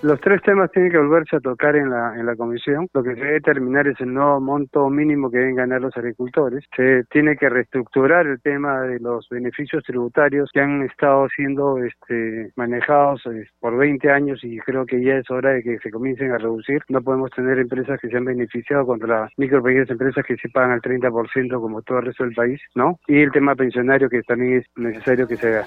Los 0.01 0.21
tres 0.21 0.41
temas 0.43 0.71
tienen 0.71 0.93
que 0.93 0.99
volverse 0.99 1.37
a 1.37 1.41
tocar 1.41 1.75
en 1.75 1.91
la, 1.91 2.15
en 2.15 2.25
la 2.25 2.37
comisión. 2.37 2.87
Lo 2.95 3.03
que 3.03 3.15
se 3.15 3.21
debe 3.21 3.33
determinar 3.33 3.89
es 3.89 4.01
el 4.01 4.15
nuevo 4.15 4.41
monto 4.41 4.89
mínimo 4.89 5.29
que 5.29 5.39
deben 5.39 5.57
ganar 5.57 5.81
los 5.81 5.97
agricultores. 5.97 6.65
Se 6.77 7.03
tiene 7.11 7.37
que 7.37 7.49
reestructurar 7.49 8.25
el 8.29 8.41
tema 8.41 8.83
de 8.83 9.01
los 9.01 9.27
beneficios 9.29 9.83
tributarios 9.83 10.51
que 10.53 10.61
han 10.61 10.83
estado 10.83 11.27
siendo 11.35 11.79
este, 11.79 12.53
manejados 12.55 13.27
eh, 13.27 13.49
por 13.59 13.77
20 13.77 14.09
años 14.09 14.39
y 14.45 14.59
creo 14.59 14.87
que 14.87 15.03
ya 15.03 15.17
es 15.17 15.29
hora 15.31 15.51
de 15.51 15.65
que 15.65 15.79
se 15.79 15.91
comiencen 15.91 16.31
a 16.31 16.39
reducir. 16.39 16.81
No 16.89 17.03
podemos 17.03 17.33
tener 17.33 17.59
empresas 17.59 18.01
que 18.01 18.09
se 18.09 18.17
han 18.17 18.25
beneficiado 18.25 18.87
contra 18.87 19.23
las 19.23 19.33
micro 19.37 19.61
pequeñas 19.65 19.91
empresas 19.91 20.25
que 20.25 20.37
se 20.37 20.49
pagan 20.49 20.71
al 20.71 20.81
30% 20.81 21.61
como 21.61 21.83
todo 21.83 21.99
el 21.99 22.07
resto 22.07 22.23
del 22.23 22.35
país, 22.35 22.61
¿no? 22.77 23.01
Y 23.09 23.21
el 23.21 23.33
tema 23.33 23.57
pensionario 23.57 24.09
que 24.09 24.23
también 24.23 24.59
es 24.59 24.67
necesario 24.77 25.27
que 25.27 25.37
se 25.37 25.49
haga 25.49 25.65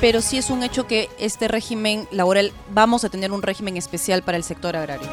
pero 0.00 0.20
sí 0.20 0.38
es 0.38 0.50
un 0.50 0.62
hecho 0.62 0.86
que 0.86 1.08
este 1.18 1.48
régimen 1.48 2.04
laboral, 2.10 2.52
vamos 2.72 3.04
a 3.04 3.10
tener 3.10 3.32
un 3.32 3.42
régimen 3.42 3.76
especial 3.76 4.22
para 4.22 4.36
el 4.36 4.42
sector 4.42 4.76
agrario. 4.76 5.08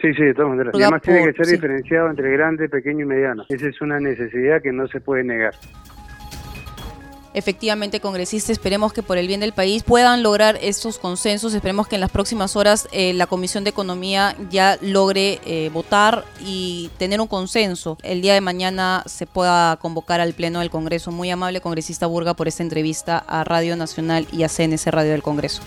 Sí, 0.00 0.14
sí, 0.14 0.24
de 0.24 0.34
todas 0.34 0.50
maneras. 0.50 0.74
Y 0.76 0.82
además 0.82 1.02
tiene 1.02 1.26
que 1.26 1.44
ser 1.44 1.54
diferenciado 1.54 2.08
entre 2.08 2.30
grande, 2.32 2.68
pequeño 2.68 3.00
y 3.00 3.08
mediano. 3.08 3.44
Esa 3.48 3.68
es 3.68 3.80
una 3.82 4.00
necesidad 4.00 4.62
que 4.62 4.72
no 4.72 4.88
se 4.88 5.00
puede 5.00 5.24
negar 5.24 5.54
efectivamente 7.34 8.00
congresistas, 8.00 8.50
esperemos 8.50 8.92
que 8.92 9.02
por 9.02 9.18
el 9.18 9.26
bien 9.26 9.40
del 9.40 9.52
país 9.52 9.82
puedan 9.82 10.22
lograr 10.22 10.58
estos 10.60 10.98
consensos, 10.98 11.54
esperemos 11.54 11.88
que 11.88 11.96
en 11.96 12.00
las 12.00 12.10
próximas 12.10 12.56
horas 12.56 12.88
eh, 12.92 13.12
la 13.14 13.26
Comisión 13.26 13.64
de 13.64 13.70
Economía 13.70 14.36
ya 14.50 14.78
logre 14.80 15.40
eh, 15.44 15.70
votar 15.72 16.24
y 16.44 16.90
tener 16.98 17.20
un 17.20 17.26
consenso. 17.26 17.98
El 18.02 18.22
día 18.22 18.34
de 18.34 18.40
mañana 18.40 19.02
se 19.06 19.26
pueda 19.26 19.76
convocar 19.76 20.20
al 20.20 20.34
Pleno 20.34 20.60
del 20.60 20.70
Congreso. 20.70 21.10
Muy 21.10 21.30
amable 21.30 21.60
congresista 21.60 22.06
Burga 22.06 22.34
por 22.34 22.48
esta 22.48 22.62
entrevista 22.62 23.18
a 23.18 23.44
Radio 23.44 23.76
Nacional 23.76 24.26
y 24.32 24.42
a 24.42 24.48
CNC 24.48 24.86
Radio 24.86 25.12
del 25.12 25.22
Congreso. 25.22 25.62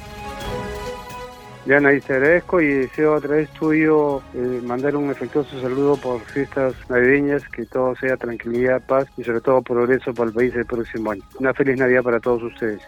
Te 1.66 1.76
agradezco 1.76 2.60
y 2.60 2.68
deseo 2.68 3.16
a 3.16 3.22
través 3.22 3.50
tuyo 3.52 4.22
eh, 4.34 4.62
mandar 4.66 4.98
un 4.98 5.10
efectuoso 5.10 5.62
saludo 5.62 5.96
por 5.96 6.20
fiestas 6.20 6.74
navideñas, 6.90 7.48
que 7.48 7.66
todo 7.66 7.96
sea 7.96 8.18
tranquilidad, 8.18 8.82
paz 8.86 9.08
y 9.18 9.24
sobre 9.24 9.40
todo 9.40 9.62
progreso 9.62 10.14
para 10.14 10.28
el 10.28 10.36
país 10.36 10.54
el 10.56 10.66
próximo 10.66 11.12
año. 11.12 11.24
Una 11.40 11.54
feliz 11.54 11.78
Navidad 11.78 12.04
para 12.04 12.20
todos 12.20 12.44
ustedes. 12.44 12.82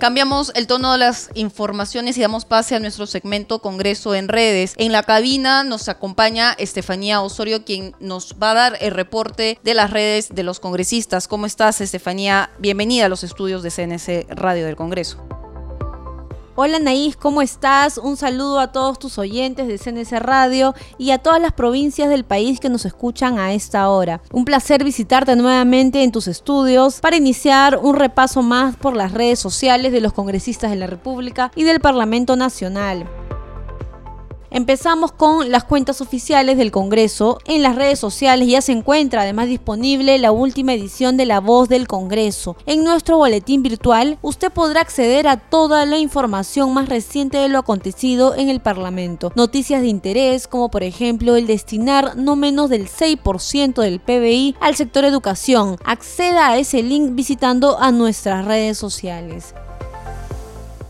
Cambiamos 0.00 0.50
el 0.54 0.66
tono 0.66 0.92
de 0.92 0.98
las 0.98 1.28
informaciones 1.34 2.16
y 2.16 2.22
damos 2.22 2.46
pase 2.46 2.74
a 2.74 2.80
nuestro 2.80 3.06
segmento 3.06 3.58
Congreso 3.58 4.14
en 4.14 4.28
redes. 4.28 4.72
En 4.78 4.92
la 4.92 5.02
cabina 5.02 5.62
nos 5.62 5.90
acompaña 5.90 6.52
Estefanía 6.52 7.20
Osorio, 7.20 7.66
quien 7.66 7.94
nos 8.00 8.36
va 8.42 8.52
a 8.52 8.54
dar 8.54 8.78
el 8.80 8.92
reporte 8.92 9.58
de 9.62 9.74
las 9.74 9.90
redes 9.90 10.30
de 10.34 10.42
los 10.42 10.58
congresistas. 10.58 11.28
¿Cómo 11.28 11.44
estás, 11.44 11.82
Estefanía? 11.82 12.48
Bienvenida 12.58 13.04
a 13.04 13.08
los 13.10 13.24
estudios 13.24 13.62
de 13.62 13.70
CNC 13.70 14.26
Radio 14.30 14.64
del 14.64 14.76
Congreso. 14.76 15.39
Hola 16.62 16.78
Naís, 16.78 17.16
¿cómo 17.16 17.40
estás? 17.40 17.96
Un 17.96 18.18
saludo 18.18 18.60
a 18.60 18.70
todos 18.70 18.98
tus 18.98 19.16
oyentes 19.16 19.66
de 19.66 19.78
CNC 19.78 20.20
Radio 20.20 20.74
y 20.98 21.10
a 21.12 21.16
todas 21.16 21.40
las 21.40 21.54
provincias 21.54 22.10
del 22.10 22.22
país 22.22 22.60
que 22.60 22.68
nos 22.68 22.84
escuchan 22.84 23.38
a 23.38 23.54
esta 23.54 23.88
hora. 23.88 24.20
Un 24.30 24.44
placer 24.44 24.84
visitarte 24.84 25.34
nuevamente 25.36 26.02
en 26.02 26.12
tus 26.12 26.28
estudios 26.28 27.00
para 27.00 27.16
iniciar 27.16 27.78
un 27.78 27.96
repaso 27.96 28.42
más 28.42 28.76
por 28.76 28.94
las 28.94 29.12
redes 29.12 29.38
sociales 29.38 29.90
de 29.90 30.02
los 30.02 30.12
congresistas 30.12 30.70
de 30.70 30.76
la 30.76 30.86
República 30.86 31.50
y 31.56 31.64
del 31.64 31.80
Parlamento 31.80 32.36
Nacional. 32.36 33.08
Empezamos 34.52 35.12
con 35.12 35.52
las 35.52 35.62
cuentas 35.62 36.00
oficiales 36.00 36.58
del 36.58 36.72
Congreso. 36.72 37.38
En 37.44 37.62
las 37.62 37.76
redes 37.76 38.00
sociales 38.00 38.48
ya 38.48 38.60
se 38.60 38.72
encuentra 38.72 39.22
además 39.22 39.46
disponible 39.46 40.18
la 40.18 40.32
última 40.32 40.74
edición 40.74 41.16
de 41.16 41.24
La 41.24 41.38
Voz 41.38 41.68
del 41.68 41.86
Congreso. 41.86 42.56
En 42.66 42.82
nuestro 42.82 43.16
boletín 43.16 43.62
virtual 43.62 44.18
usted 44.22 44.50
podrá 44.50 44.80
acceder 44.80 45.28
a 45.28 45.36
toda 45.36 45.86
la 45.86 45.98
información 45.98 46.74
más 46.74 46.88
reciente 46.88 47.38
de 47.38 47.48
lo 47.48 47.60
acontecido 47.60 48.34
en 48.34 48.48
el 48.48 48.58
Parlamento. 48.58 49.30
Noticias 49.36 49.82
de 49.82 49.88
interés 49.88 50.48
como 50.48 50.68
por 50.68 50.82
ejemplo 50.82 51.36
el 51.36 51.46
destinar 51.46 52.16
no 52.16 52.34
menos 52.34 52.70
del 52.70 52.88
6% 52.88 53.80
del 53.80 54.00
PBI 54.00 54.56
al 54.60 54.74
sector 54.74 55.04
educación. 55.04 55.76
Acceda 55.84 56.48
a 56.48 56.58
ese 56.58 56.82
link 56.82 57.14
visitando 57.14 57.78
a 57.78 57.92
nuestras 57.92 58.44
redes 58.44 58.78
sociales. 58.78 59.54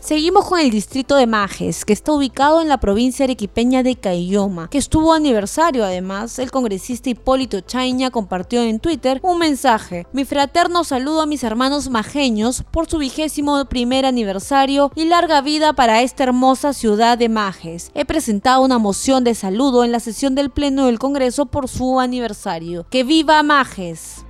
Seguimos 0.01 0.45
con 0.45 0.59
el 0.59 0.71
distrito 0.71 1.15
de 1.15 1.27
Majes, 1.27 1.85
que 1.85 1.93
está 1.93 2.11
ubicado 2.11 2.59
en 2.59 2.67
la 2.67 2.79
provincia 2.79 3.23
arequipeña 3.23 3.83
de 3.83 3.95
Cayoma, 3.95 4.67
que 4.67 4.79
estuvo 4.79 5.13
aniversario 5.13 5.85
además. 5.85 6.39
El 6.39 6.49
congresista 6.49 7.11
Hipólito 7.11 7.61
Chaiña 7.61 8.09
compartió 8.09 8.63
en 8.63 8.79
Twitter 8.79 9.19
un 9.21 9.37
mensaje. 9.37 10.07
Mi 10.11 10.25
fraterno 10.25 10.83
saludo 10.83 11.21
a 11.21 11.27
mis 11.27 11.43
hermanos 11.43 11.91
majeños 11.91 12.63
por 12.71 12.89
su 12.89 12.97
vigésimo 12.97 13.63
primer 13.65 14.07
aniversario 14.07 14.91
y 14.95 15.05
larga 15.05 15.39
vida 15.41 15.73
para 15.73 16.01
esta 16.01 16.23
hermosa 16.23 16.73
ciudad 16.73 17.19
de 17.19 17.29
Majes. 17.29 17.91
He 17.93 18.03
presentado 18.03 18.63
una 18.63 18.79
moción 18.79 19.23
de 19.23 19.35
saludo 19.35 19.83
en 19.83 19.91
la 19.91 19.99
sesión 19.99 20.33
del 20.33 20.49
Pleno 20.49 20.87
del 20.87 20.97
Congreso 20.97 21.45
por 21.45 21.67
su 21.67 21.99
aniversario. 21.99 22.87
¡Que 22.89 23.03
viva 23.03 23.43
Majes! 23.43 24.25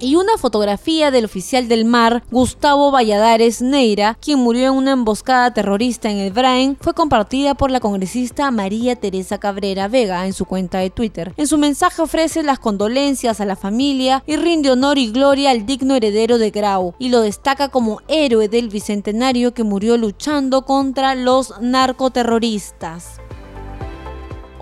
Y 0.00 0.16
una 0.16 0.36
fotografía 0.38 1.10
del 1.10 1.26
oficial 1.26 1.68
del 1.68 1.84
mar 1.84 2.22
Gustavo 2.30 2.90
Valladares 2.90 3.62
Neira, 3.62 4.16
quien 4.20 4.38
murió 4.38 4.68
en 4.68 4.74
una 4.74 4.92
emboscada 4.92 5.52
terrorista 5.52 6.10
en 6.10 6.18
el 6.18 6.32
Brain, 6.32 6.76
fue 6.80 6.94
compartida 6.94 7.54
por 7.54 7.70
la 7.70 7.80
congresista 7.80 8.50
María 8.50 8.96
Teresa 8.96 9.38
Cabrera 9.38 9.88
Vega 9.88 10.26
en 10.26 10.32
su 10.32 10.44
cuenta 10.44 10.78
de 10.78 10.90
Twitter. 10.90 11.34
En 11.36 11.46
su 11.46 11.58
mensaje 11.58 12.02
ofrece 12.02 12.42
las 12.42 12.58
condolencias 12.58 13.40
a 13.40 13.44
la 13.44 13.56
familia 13.56 14.24
y 14.26 14.36
rinde 14.36 14.70
honor 14.70 14.98
y 14.98 15.10
gloria 15.12 15.50
al 15.50 15.66
digno 15.66 15.94
heredero 15.94 16.38
de 16.38 16.50
Grau 16.50 16.94
y 16.98 17.10
lo 17.10 17.20
destaca 17.20 17.68
como 17.68 18.00
héroe 18.08 18.48
del 18.48 18.68
bicentenario 18.68 19.54
que 19.54 19.64
murió 19.64 19.96
luchando 19.96 20.62
contra 20.62 21.14
los 21.14 21.54
narcoterroristas. 21.60 23.19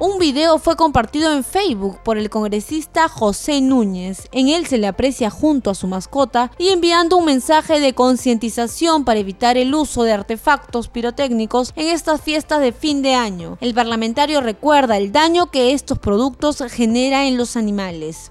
Un 0.00 0.20
video 0.20 0.60
fue 0.60 0.76
compartido 0.76 1.32
en 1.32 1.42
Facebook 1.42 1.98
por 2.04 2.18
el 2.18 2.30
congresista 2.30 3.08
José 3.08 3.60
Núñez. 3.60 4.28
En 4.30 4.48
él 4.48 4.64
se 4.64 4.78
le 4.78 4.86
aprecia 4.86 5.28
junto 5.28 5.70
a 5.70 5.74
su 5.74 5.88
mascota 5.88 6.52
y 6.56 6.68
enviando 6.68 7.16
un 7.16 7.24
mensaje 7.24 7.80
de 7.80 7.94
concientización 7.94 9.04
para 9.04 9.18
evitar 9.18 9.56
el 9.56 9.74
uso 9.74 10.04
de 10.04 10.12
artefactos 10.12 10.86
pirotécnicos 10.86 11.72
en 11.74 11.88
estas 11.88 12.20
fiestas 12.20 12.60
de 12.60 12.70
fin 12.70 13.02
de 13.02 13.14
año. 13.14 13.58
El 13.60 13.74
parlamentario 13.74 14.40
recuerda 14.40 14.96
el 14.96 15.10
daño 15.10 15.50
que 15.50 15.72
estos 15.72 15.98
productos 15.98 16.62
generan 16.70 17.24
en 17.24 17.36
los 17.36 17.56
animales. 17.56 18.30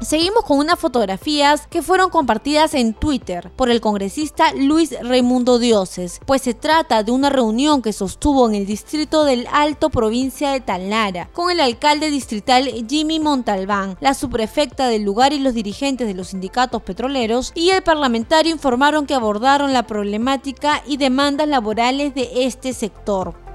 Seguimos 0.00 0.44
con 0.44 0.58
unas 0.58 0.78
fotografías 0.78 1.66
que 1.66 1.82
fueron 1.82 2.08
compartidas 2.08 2.72
en 2.72 2.94
Twitter 2.94 3.50
por 3.54 3.68
el 3.68 3.82
congresista 3.82 4.54
Luis 4.54 4.94
Raimundo 5.02 5.58
Dioses, 5.58 6.20
pues 6.24 6.40
se 6.40 6.54
trata 6.54 7.02
de 7.02 7.12
una 7.12 7.28
reunión 7.28 7.82
que 7.82 7.92
sostuvo 7.92 8.48
en 8.48 8.54
el 8.54 8.64
distrito 8.64 9.24
del 9.24 9.46
Alto 9.52 9.90
provincia 9.90 10.52
de 10.52 10.60
Talara 10.60 11.28
con 11.34 11.50
el 11.50 11.60
alcalde 11.60 12.10
distrital 12.10 12.64
Jimmy 12.88 13.20
Montalbán, 13.20 13.98
la 14.00 14.14
subprefecta 14.14 14.88
del 14.88 15.02
lugar 15.02 15.34
y 15.34 15.38
los 15.38 15.52
dirigentes 15.52 16.06
de 16.06 16.14
los 16.14 16.28
sindicatos 16.28 16.80
petroleros 16.80 17.52
y 17.54 17.68
el 17.68 17.82
parlamentario 17.82 18.52
informaron 18.52 19.04
que 19.04 19.14
abordaron 19.14 19.74
la 19.74 19.82
problemática 19.82 20.82
y 20.86 20.96
demandas 20.96 21.46
laborales 21.46 22.14
de 22.14 22.46
este 22.46 22.72
sector. 22.72 23.49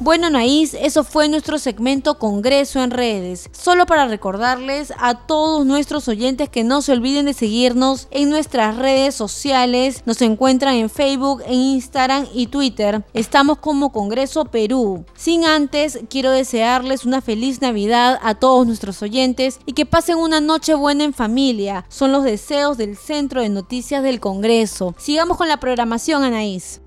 Bueno, 0.00 0.28
Naís, 0.28 0.74
eso 0.74 1.04
fue 1.04 1.28
nuestro 1.28 1.58
segmento 1.58 2.18
Congreso 2.18 2.82
en 2.82 2.90
redes. 2.90 3.48
Solo 3.52 3.86
para 3.86 4.06
recordarles 4.08 4.92
a 4.98 5.26
todos 5.26 5.64
nuestros 5.64 6.08
oyentes 6.08 6.48
que 6.48 6.64
no 6.64 6.82
se 6.82 6.92
olviden 6.92 7.26
de 7.26 7.32
seguirnos 7.32 8.08
en 8.10 8.28
nuestras 8.28 8.76
redes 8.76 9.14
sociales. 9.14 10.02
Nos 10.04 10.20
encuentran 10.20 10.74
en 10.74 10.90
Facebook, 10.90 11.42
en 11.46 11.54
Instagram 11.54 12.26
y 12.34 12.48
Twitter. 12.48 13.04
Estamos 13.14 13.58
como 13.58 13.92
Congreso 13.92 14.46
Perú. 14.46 15.04
Sin 15.14 15.44
antes, 15.44 16.00
quiero 16.10 16.32
desearles 16.32 17.04
una 17.04 17.20
feliz 17.20 17.60
Navidad 17.60 18.18
a 18.22 18.34
todos 18.34 18.66
nuestros 18.66 19.00
oyentes 19.00 19.60
y 19.64 19.74
que 19.74 19.86
pasen 19.86 20.18
una 20.18 20.40
noche 20.40 20.74
buena 20.74 21.04
en 21.04 21.14
familia. 21.14 21.86
Son 21.88 22.10
los 22.10 22.24
deseos 22.24 22.76
del 22.76 22.96
Centro 22.96 23.40
de 23.40 23.48
Noticias 23.48 24.02
del 24.02 24.18
Congreso. 24.18 24.94
Sigamos 24.98 25.36
con 25.36 25.48
la 25.48 25.60
programación, 25.60 26.24
Anaís. 26.24 26.80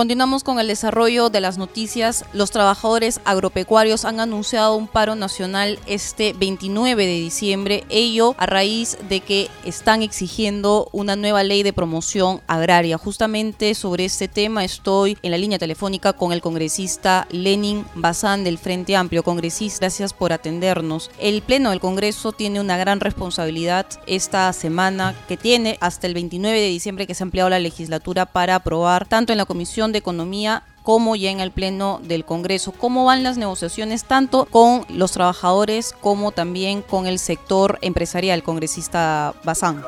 Continuamos 0.00 0.44
con 0.44 0.58
el 0.58 0.66
desarrollo 0.66 1.28
de 1.28 1.42
las 1.42 1.58
noticias. 1.58 2.24
Los 2.32 2.50
trabajadores 2.50 3.20
agropecuarios 3.26 4.06
han 4.06 4.18
anunciado 4.18 4.74
un 4.74 4.88
paro 4.88 5.14
nacional 5.14 5.78
este 5.84 6.32
29 6.32 7.04
de 7.04 7.12
diciembre, 7.12 7.84
ello 7.90 8.34
a 8.38 8.46
raíz 8.46 8.96
de 9.10 9.20
que 9.20 9.50
están 9.66 10.00
exigiendo 10.00 10.88
una 10.92 11.16
nueva 11.16 11.42
ley 11.42 11.62
de 11.62 11.74
promoción 11.74 12.40
agraria. 12.46 12.96
Justamente 12.96 13.74
sobre 13.74 14.06
este 14.06 14.26
tema 14.26 14.64
estoy 14.64 15.18
en 15.20 15.32
la 15.32 15.36
línea 15.36 15.58
telefónica 15.58 16.14
con 16.14 16.32
el 16.32 16.40
congresista 16.40 17.28
Lenin 17.30 17.84
Bazán 17.94 18.42
del 18.42 18.56
Frente 18.56 18.96
Amplio. 18.96 19.22
Congresista, 19.22 19.80
gracias 19.80 20.14
por 20.14 20.32
atendernos. 20.32 21.10
El 21.18 21.42
Pleno 21.42 21.68
del 21.68 21.80
Congreso 21.80 22.32
tiene 22.32 22.58
una 22.58 22.78
gran 22.78 23.00
responsabilidad 23.00 23.84
esta 24.06 24.50
semana 24.54 25.14
que 25.28 25.36
tiene 25.36 25.76
hasta 25.82 26.06
el 26.06 26.14
29 26.14 26.58
de 26.58 26.68
diciembre 26.68 27.06
que 27.06 27.14
se 27.14 27.22
ha 27.22 27.26
ampliado 27.26 27.50
la 27.50 27.58
legislatura 27.58 28.24
para 28.24 28.54
aprobar 28.54 29.06
tanto 29.06 29.32
en 29.32 29.36
la 29.36 29.44
Comisión 29.44 29.89
de 29.92 29.98
Economía 29.98 30.62
como 30.82 31.14
ya 31.16 31.30
en 31.30 31.40
el 31.40 31.50
Pleno 31.50 32.00
del 32.02 32.24
Congreso. 32.24 32.72
¿Cómo 32.72 33.04
van 33.04 33.22
las 33.22 33.38
negociaciones 33.38 34.06
tanto 34.06 34.46
con 34.46 34.82
los 34.88 35.12
trabajadores 35.12 35.92
como 36.00 36.32
también 36.32 36.82
con 36.82 37.06
el 37.06 37.18
sector 37.18 37.78
empresarial, 37.82 38.42
congresista 38.42 39.34
Bazán? 39.44 39.82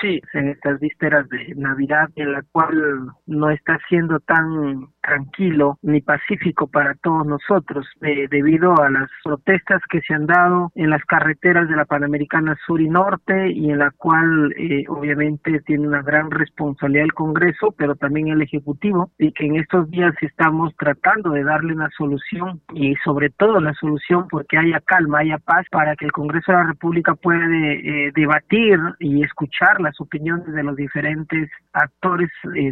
Sí, 0.00 0.20
en 0.32 0.48
estas 0.48 0.80
vísperas 0.80 1.28
de 1.28 1.54
Navidad, 1.56 2.08
en 2.16 2.32
la 2.32 2.42
cual 2.52 3.12
no 3.26 3.50
está 3.50 3.78
siendo 3.88 4.18
tan 4.20 4.88
tranquilo 5.00 5.78
ni 5.82 6.00
pacífico 6.00 6.66
para 6.66 6.94
todos 6.94 7.26
nosotros 7.26 7.86
eh, 8.02 8.26
debido 8.30 8.80
a 8.80 8.90
las 8.90 9.08
protestas 9.24 9.80
que 9.88 10.00
se 10.02 10.14
han 10.14 10.26
dado 10.26 10.70
en 10.74 10.90
las 10.90 11.04
carreteras 11.04 11.68
de 11.68 11.76
la 11.76 11.84
Panamericana 11.84 12.56
Sur 12.66 12.80
y 12.80 12.88
Norte 12.88 13.50
y 13.50 13.70
en 13.70 13.78
la 13.78 13.90
cual 13.92 14.52
eh, 14.56 14.84
obviamente 14.88 15.60
tiene 15.60 15.88
una 15.88 16.02
gran 16.02 16.30
responsabilidad 16.30 17.04
el 17.04 17.14
Congreso 17.14 17.74
pero 17.76 17.94
también 17.96 18.28
el 18.28 18.42
Ejecutivo 18.42 19.10
y 19.18 19.32
que 19.32 19.46
en 19.46 19.56
estos 19.56 19.90
días 19.90 20.14
estamos 20.20 20.74
tratando 20.76 21.30
de 21.30 21.44
darle 21.44 21.74
una 21.74 21.88
solución 21.96 22.60
y 22.74 22.94
sobre 23.04 23.30
todo 23.30 23.60
la 23.60 23.74
solución 23.74 24.26
porque 24.28 24.58
haya 24.58 24.80
calma, 24.80 25.20
haya 25.20 25.38
paz 25.38 25.66
para 25.70 25.96
que 25.96 26.04
el 26.04 26.12
Congreso 26.12 26.52
de 26.52 26.58
la 26.58 26.64
República 26.64 27.14
pueda 27.14 27.40
eh, 27.46 28.12
debatir 28.14 28.78
y 28.98 29.22
escuchar 29.22 29.80
las 29.80 29.98
opiniones 30.00 30.52
de 30.52 30.62
los 30.62 30.76
diferentes 30.76 31.50
actores 31.72 32.28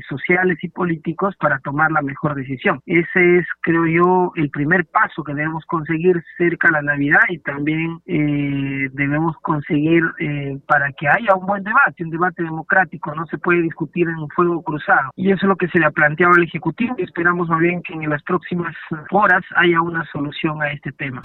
sociales 0.09 0.59
y 0.63 0.69
políticos 0.69 1.35
para 1.39 1.59
tomar 1.61 1.91
la 1.93 2.03
mejor 2.03 2.18
mejor 2.23 2.37
decisión. 2.37 2.81
Ese 2.87 3.39
es, 3.39 3.47
creo 3.61 3.87
yo, 3.87 4.33
el 4.37 4.51
primer 4.51 4.87
paso 4.87 5.23
que 5.23 5.35
debemos 5.35 5.65
conseguir 5.67 6.23
cerca 6.37 6.69
de 6.69 6.73
la 6.73 6.83
Navidad 6.83 7.21
y 7.29 7.39
también 7.39 8.01
eh, 8.07 8.89
debemos 8.93 9.37
conseguir 9.43 10.03
eh, 10.19 10.59
para 10.67 10.93
que 10.93 11.09
haya 11.09 11.35
un 11.35 11.47
buen 11.47 11.63
debate, 11.63 12.05
un 12.05 12.11
debate 12.11 12.43
democrático, 12.43 13.15
no 13.15 13.27
se 13.27 13.39
puede 13.39 13.63
discutir 13.63 14.09
en 14.09 14.17
un 14.17 14.29
fuego 14.31 14.63
cruzado. 14.63 15.11
Y 15.17 15.31
eso 15.31 15.41
es 15.43 15.49
lo 15.49 15.57
que 15.57 15.69
se 15.69 15.79
le 15.79 15.87
ha 15.87 15.91
planteado 15.91 16.35
al 16.35 16.45
Ejecutivo 16.45 16.95
y 16.99 17.03
esperamos 17.03 17.49
más 17.49 17.61
bien 17.61 17.83
que 17.83 17.95
en 17.95 18.09
las 18.09 18.23
próximas 18.23 18.75
horas 19.11 19.45
haya 19.57 19.81
una 19.81 20.05
solución 20.07 20.63
a 20.63 20.71
este 20.73 20.93
tema. 20.93 21.23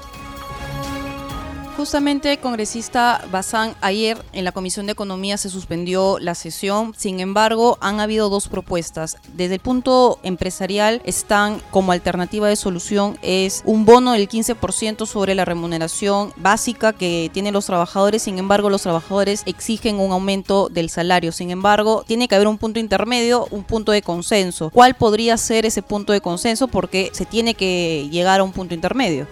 Justamente, 1.75 2.37
congresista 2.37 3.25
Bazán, 3.31 3.73
ayer 3.81 4.23
en 4.31 4.45
la 4.45 4.51
Comisión 4.51 4.85
de 4.85 4.91
Economía 4.91 5.37
se 5.37 5.49
suspendió 5.49 6.19
la 6.19 6.35
sesión, 6.35 6.93
sin 6.95 7.19
embargo, 7.19 7.79
han 7.81 7.99
habido 7.99 8.29
dos 8.29 8.47
propuestas. 8.47 9.17
Desde 9.33 9.55
el 9.55 9.59
punto 9.59 10.19
empresarial 10.21 11.01
están 11.03 11.59
como 11.71 11.91
alternativa 11.91 12.47
de 12.47 12.55
solución 12.57 13.17
es 13.23 13.63
un 13.65 13.85
bono 13.85 14.11
del 14.11 14.29
15% 14.29 15.07
sobre 15.07 15.33
la 15.33 15.45
remuneración 15.45 16.31
básica 16.35 16.93
que 16.93 17.31
tienen 17.33 17.53
los 17.53 17.65
trabajadores, 17.65 18.21
sin 18.21 18.37
embargo, 18.37 18.69
los 18.69 18.83
trabajadores 18.83 19.41
exigen 19.47 19.99
un 19.99 20.11
aumento 20.11 20.69
del 20.69 20.91
salario. 20.91 21.31
Sin 21.31 21.49
embargo, 21.49 22.03
tiene 22.05 22.27
que 22.27 22.35
haber 22.35 22.47
un 22.47 22.59
punto 22.59 22.79
intermedio, 22.79 23.47
un 23.49 23.63
punto 23.63 23.91
de 23.91 24.03
consenso. 24.03 24.69
¿Cuál 24.69 24.93
podría 24.93 25.37
ser 25.37 25.65
ese 25.65 25.81
punto 25.81 26.13
de 26.13 26.21
consenso? 26.21 26.67
Porque 26.67 27.09
se 27.13 27.25
tiene 27.25 27.55
que 27.55 28.09
llegar 28.11 28.41
a 28.41 28.43
un 28.43 28.51
punto 28.51 28.75
intermedio. 28.75 29.25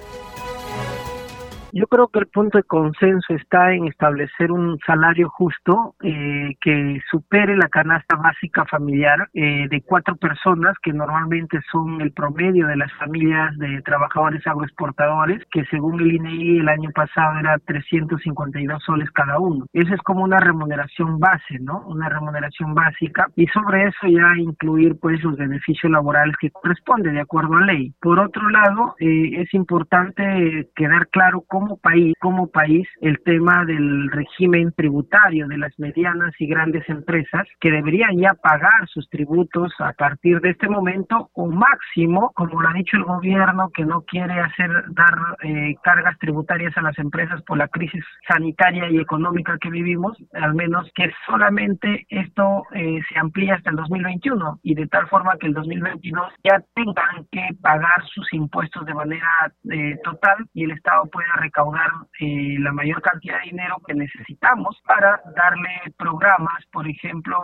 Yo 1.74 1.88
creo 1.88 2.10
que 2.10 2.20
el 2.20 2.28
punto 2.28 2.58
de 2.58 2.64
consenso 2.66 3.34
está 3.34 3.74
en 3.74 3.88
establecer 3.88 4.52
un 4.52 4.78
salario 4.86 5.30
justo 5.30 5.96
eh, 6.04 6.50
que 6.60 7.00
supere 7.10 7.56
la 7.56 7.70
canasta 7.70 8.18
básica 8.18 8.66
familiar 8.66 9.30
eh, 9.34 9.68
de 9.70 9.82
cuatro 9.82 10.18
personas, 10.18 10.76
que 10.84 10.92
normalmente 10.92 11.60
son 11.72 12.02
el 12.02 12.12
promedio 12.12 12.68
de 12.68 12.76
las 12.76 12.92
familias 12.94 13.58
de 13.58 13.82
trabajadores 13.84 14.46
agroexportadores, 14.46 15.44
que 15.50 15.64
según 15.66 16.02
el 16.02 16.14
INEI 16.16 16.60
el 16.60 16.68
año 16.68 16.90
pasado 16.94 17.40
era 17.40 17.58
352 17.60 18.84
soles 18.84 19.10
cada 19.12 19.40
uno. 19.40 19.66
Esa 19.72 19.94
es 19.94 20.02
como 20.02 20.26
una 20.26 20.40
remuneración 20.40 21.20
base, 21.20 21.58
¿no? 21.62 21.84
Una 21.88 22.10
remuneración 22.10 22.74
básica 22.74 23.28
y 23.38 23.48
sobre 23.48 23.84
eso 23.84 24.08
ya 24.08 24.28
incluir 24.38 24.98
pues 25.00 25.24
los 25.24 25.38
beneficios 25.38 25.90
laborales 25.90 26.36
que 26.38 26.52
corresponden 26.52 27.14
de 27.14 27.22
acuerdo 27.22 27.56
a 27.56 27.62
ley. 27.62 27.94
Por 28.02 28.20
otro 28.20 28.50
lado, 28.50 28.96
eh, 29.00 29.42
es 29.42 29.54
importante 29.54 30.70
quedar 30.76 31.08
claro 31.08 31.46
cómo 31.48 31.61
como 31.62 31.78
país, 31.78 32.16
como 32.20 32.48
país, 32.48 32.88
el 33.02 33.22
tema 33.22 33.64
del 33.66 34.10
régimen 34.10 34.74
tributario 34.76 35.48
de 35.48 35.60
las 35.60 35.78
medianas 35.78 36.34
y 36.40 36.48
grandes 36.48 36.90
empresas 36.90 37.48
que 37.60 37.70
deberían 37.70 38.18
ya 38.18 38.34
pagar 38.34 38.88
sus 38.88 39.08
tributos 39.10 39.72
a 39.78 39.94
partir 39.94 40.42
de 40.42 40.50
este 40.50 40.68
momento 40.68 41.30
o 41.34 41.46
máximo, 41.46 42.32
como 42.34 42.60
lo 42.64 42.68
ha 42.68 42.74
dicho 42.74 42.98
el 42.98 43.04
gobierno, 43.04 43.70
que 43.76 43.86
no 43.86 44.02
quiere 44.02 44.40
hacer 44.40 44.72
dar 44.90 45.14
eh, 45.44 45.76
cargas 45.84 46.18
tributarias 46.18 46.76
a 46.78 46.82
las 46.82 46.98
empresas 46.98 47.44
por 47.44 47.60
la 47.60 47.68
crisis 47.68 48.04
sanitaria 48.28 48.90
y 48.90 48.98
económica 48.98 49.60
que 49.62 49.70
vivimos, 49.70 50.18
al 50.34 50.56
menos 50.56 50.90
que 50.96 51.12
solamente 51.28 52.08
esto 52.10 52.64
eh, 52.74 53.02
se 53.08 53.20
amplíe 53.20 53.52
hasta 53.52 53.70
el 53.70 53.76
2021 53.76 54.62
y 54.64 54.74
de 54.74 54.88
tal 54.88 55.08
forma 55.10 55.38
que 55.40 55.46
el 55.46 55.54
2022 55.54 56.34
ya 56.44 56.60
tengan 56.74 57.28
que 57.32 57.50
pagar 57.62 58.04
sus 58.12 58.34
impuestos 58.34 58.84
de 58.88 58.96
manera 58.96 59.30
eh, 59.70 59.96
total 60.04 60.38
y 60.56 60.64
el 60.64 60.72
Estado 60.72 61.06
pueda 61.12 61.32
recaudar 61.52 61.90
eh, 62.20 62.56
la 62.60 62.72
mayor 62.72 63.02
cantidad 63.02 63.40
de 63.40 63.50
dinero 63.50 63.78
que 63.86 63.94
necesitamos 63.94 64.82
para 64.86 65.22
darle 65.36 65.70
programas, 65.98 66.66
por 66.72 66.88
ejemplo, 66.88 67.44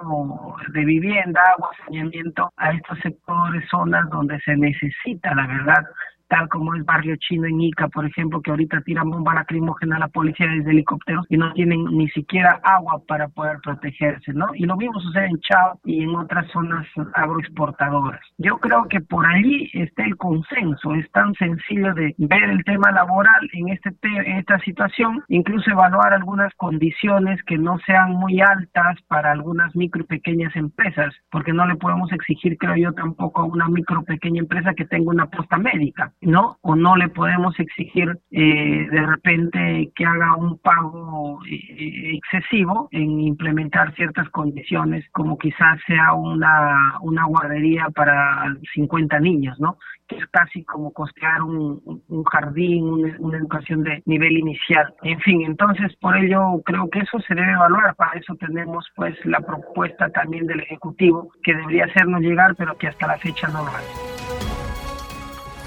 de 0.69 0.85
vivienda, 0.85 1.41
agua, 1.53 1.69
saneamiento 1.85 2.51
a 2.55 2.71
estos 2.71 2.97
sectores, 2.99 3.67
zonas 3.69 4.09
donde 4.09 4.39
se 4.41 4.55
necesita, 4.55 5.35
la 5.35 5.47
verdad, 5.47 5.83
tal 6.27 6.49
como 6.49 6.75
es 6.75 6.85
Barrio 6.85 7.15
Chino 7.17 7.47
en 7.47 7.61
Ica, 7.61 7.87
por 7.87 8.05
ejemplo, 8.05 8.41
que 8.41 8.51
ahorita 8.51 8.81
tiran 8.81 9.09
bomba 9.09 9.33
lacrimógena 9.33 9.97
a 9.97 9.99
la 9.99 10.07
policía 10.07 10.47
desde 10.47 10.71
helicópteros 10.71 11.25
y 11.29 11.37
no 11.37 11.53
tienen 11.53 11.85
ni 11.85 12.07
siquiera 12.09 12.59
agua 12.63 13.01
para 13.07 13.27
poder 13.29 13.59
protegerse, 13.63 14.33
¿no? 14.33 14.47
Y 14.55 14.65
lo 14.65 14.75
mismo 14.75 14.99
sucede 14.99 15.27
en 15.27 15.39
Chao 15.39 15.79
y 15.85 16.03
en 16.03 16.15
otras 16.15 16.49
zonas 16.51 16.85
agroexportadoras. 17.13 18.21
Yo 18.37 18.57
creo 18.57 18.85
que 18.89 19.01
por 19.01 19.25
allí 19.25 19.69
está 19.73 20.03
el 20.03 20.17
consenso, 20.17 20.93
es 20.95 21.09
tan 21.11 21.33
sencillo 21.35 21.93
de 21.93 22.13
ver 22.17 22.43
el 22.43 22.63
tema 22.63 22.91
laboral 22.91 23.49
en, 23.53 23.69
este 23.69 23.89
en 24.03 24.37
esta 24.37 24.59
situación, 24.59 25.23
incluso 25.27 25.71
evaluar 25.71 26.13
algunas 26.13 26.53
condiciones 26.55 27.41
que 27.43 27.57
no 27.57 27.77
sean 27.85 28.11
muy 28.13 28.41
altas 28.41 28.97
para 29.07 29.31
algunas 29.31 29.75
micro 29.75 30.01
y 30.01 30.05
pequeñas 30.05 30.55
empresas, 30.55 31.13
porque 31.31 31.53
no 31.53 31.65
le 31.65 31.75
podemos 31.75 32.11
exigir, 32.11 32.57
creo 32.57 32.75
yo, 32.75 32.93
tampoco 32.93 33.41
a 33.41 33.45
una 33.45 33.67
micro 33.67 34.03
pequeña 34.03 34.41
empresa 34.41 34.73
que 34.73 34.85
tenga 34.85 35.11
una 35.11 35.27
posta 35.27 35.57
médica 35.57 36.11
¿no? 36.21 36.57
O 36.61 36.75
no 36.75 36.95
le 36.95 37.09
podemos 37.09 37.57
exigir 37.59 38.17
eh, 38.31 38.87
de 38.89 39.05
repente 39.05 39.91
que 39.95 40.05
haga 40.05 40.35
un 40.35 40.57
pago 40.59 41.39
eh, 41.45 42.17
excesivo 42.17 42.89
en 42.91 43.21
implementar 43.21 43.93
ciertas 43.95 44.29
condiciones, 44.29 45.05
como 45.11 45.37
quizás 45.37 45.79
sea 45.85 46.13
una, 46.13 46.97
una 47.01 47.25
guardería 47.25 47.89
para 47.93 48.55
50 48.73 49.19
niños, 49.19 49.59
¿no? 49.59 49.77
que 50.07 50.15
es 50.17 50.25
casi 50.27 50.63
como 50.63 50.91
costear 50.91 51.41
un, 51.41 52.01
un 52.07 52.23
jardín, 52.23 53.15
una, 53.19 53.37
educación 53.37 53.83
de 53.83 54.01
nivel 54.05 54.37
inicial. 54.37 54.93
En 55.03 55.19
fin, 55.19 55.41
entonces 55.43 55.95
por 55.97 56.17
ello 56.17 56.61
creo 56.65 56.89
que 56.89 56.99
eso 56.99 57.19
se 57.27 57.35
debe 57.35 57.51
evaluar. 57.51 57.95
Para 57.95 58.17
eso 58.17 58.35
tenemos 58.35 58.87
pues 58.95 59.13
la 59.25 59.41
propuesta 59.41 60.09
también 60.09 60.47
del 60.47 60.61
Ejecutivo 60.61 61.31
que 61.43 61.53
debería 61.53 61.85
hacernos 61.85 62.21
llegar, 62.21 62.55
pero 62.55 62.77
que 62.77 62.87
hasta 62.87 63.07
la 63.07 63.17
fecha 63.17 63.47
no 63.49 63.63
lo 63.63 63.69
hace. 63.69 64.16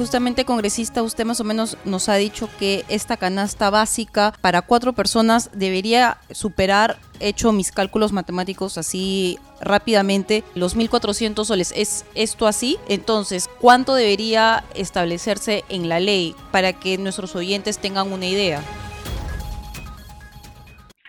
Justamente, 0.01 0.47
congresista, 0.47 1.03
usted 1.03 1.27
más 1.27 1.41
o 1.41 1.45
menos 1.45 1.77
nos 1.85 2.09
ha 2.09 2.15
dicho 2.15 2.49
que 2.59 2.87
esta 2.89 3.19
canasta 3.19 3.69
básica 3.69 4.33
para 4.41 4.63
cuatro 4.63 4.95
personas 4.95 5.51
debería 5.53 6.17
superar, 6.31 6.99
hecho 7.21 7.53
mis 7.53 7.71
cálculos 7.71 8.11
matemáticos 8.11 8.79
así 8.79 9.39
rápidamente, 9.61 10.43
los 10.55 10.75
1.400 10.75 11.45
soles. 11.45 11.75
¿Es 11.77 12.07
esto 12.15 12.47
así? 12.47 12.79
Entonces, 12.89 13.51
¿cuánto 13.61 13.95
debería 13.95 14.65
establecerse 14.75 15.65
en 15.69 15.91
la 15.91 16.01
ley 16.01 16.35
para 16.51 16.73
que 16.73 16.97
nuestros 16.97 17.37
oyentes 17.37 17.77
tengan 17.77 18.11
una 18.11 18.25
idea? 18.25 18.65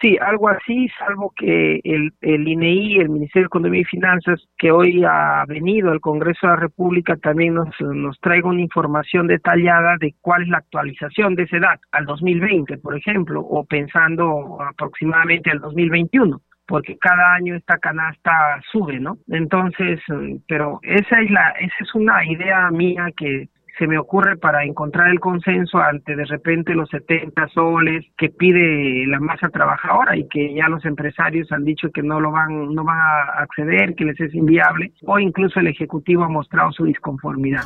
Sí, 0.01 0.17
algo 0.19 0.49
así, 0.49 0.89
salvo 0.97 1.31
que 1.35 1.79
el, 1.83 2.11
el 2.21 2.47
INEI, 2.47 2.97
el 3.01 3.09
Ministerio 3.09 3.43
de 3.43 3.47
Economía 3.47 3.81
y 3.81 3.85
Finanzas, 3.85 4.41
que 4.57 4.71
hoy 4.71 5.03
ha 5.07 5.45
venido 5.47 5.91
al 5.91 5.99
Congreso 5.99 6.39
de 6.41 6.53
la 6.53 6.55
República, 6.55 7.15
también 7.17 7.53
nos, 7.53 7.69
nos 7.79 8.19
traiga 8.19 8.49
una 8.49 8.61
información 8.61 9.27
detallada 9.27 9.97
de 9.99 10.15
cuál 10.19 10.41
es 10.41 10.49
la 10.49 10.57
actualización 10.57 11.35
de 11.35 11.43
esa 11.43 11.57
edad 11.57 11.79
al 11.91 12.07
2020, 12.07 12.79
por 12.79 12.97
ejemplo, 12.97 13.41
o 13.41 13.63
pensando 13.63 14.57
aproximadamente 14.59 15.51
al 15.51 15.59
2021 15.59 16.41
porque 16.67 16.97
cada 16.97 17.33
año 17.33 17.55
esta 17.55 17.77
canasta 17.79 18.31
sube, 18.71 18.97
¿no? 18.97 19.17
Entonces, 19.27 19.99
mm, 20.07 20.37
pero 20.47 20.79
esa 20.83 21.19
es 21.19 21.29
la, 21.29 21.49
esa 21.59 21.75
es 21.81 21.93
una 21.95 22.25
idea 22.25 22.71
mía 22.71 23.07
que 23.17 23.49
se 23.81 23.87
me 23.87 23.97
ocurre 23.97 24.37
para 24.37 24.63
encontrar 24.63 25.09
el 25.09 25.19
consenso 25.19 25.79
ante 25.79 26.15
de 26.15 26.25
repente 26.25 26.75
los 26.75 26.87
70 26.89 27.47
soles 27.47 28.05
que 28.15 28.29
pide 28.29 29.07
la 29.07 29.19
masa 29.19 29.49
trabajadora 29.49 30.15
y 30.15 30.27
que 30.27 30.53
ya 30.53 30.67
los 30.67 30.85
empresarios 30.85 31.51
han 31.51 31.65
dicho 31.65 31.89
que 31.89 32.03
no 32.03 32.19
lo 32.19 32.29
van 32.29 32.75
no 32.75 32.83
van 32.83 32.99
a 32.99 33.41
acceder, 33.41 33.95
que 33.95 34.05
les 34.05 34.19
es 34.19 34.35
inviable 34.35 34.91
o 35.07 35.17
incluso 35.17 35.59
el 35.59 35.65
ejecutivo 35.65 36.23
ha 36.23 36.29
mostrado 36.29 36.71
su 36.73 36.85
disconformidad 36.85 37.63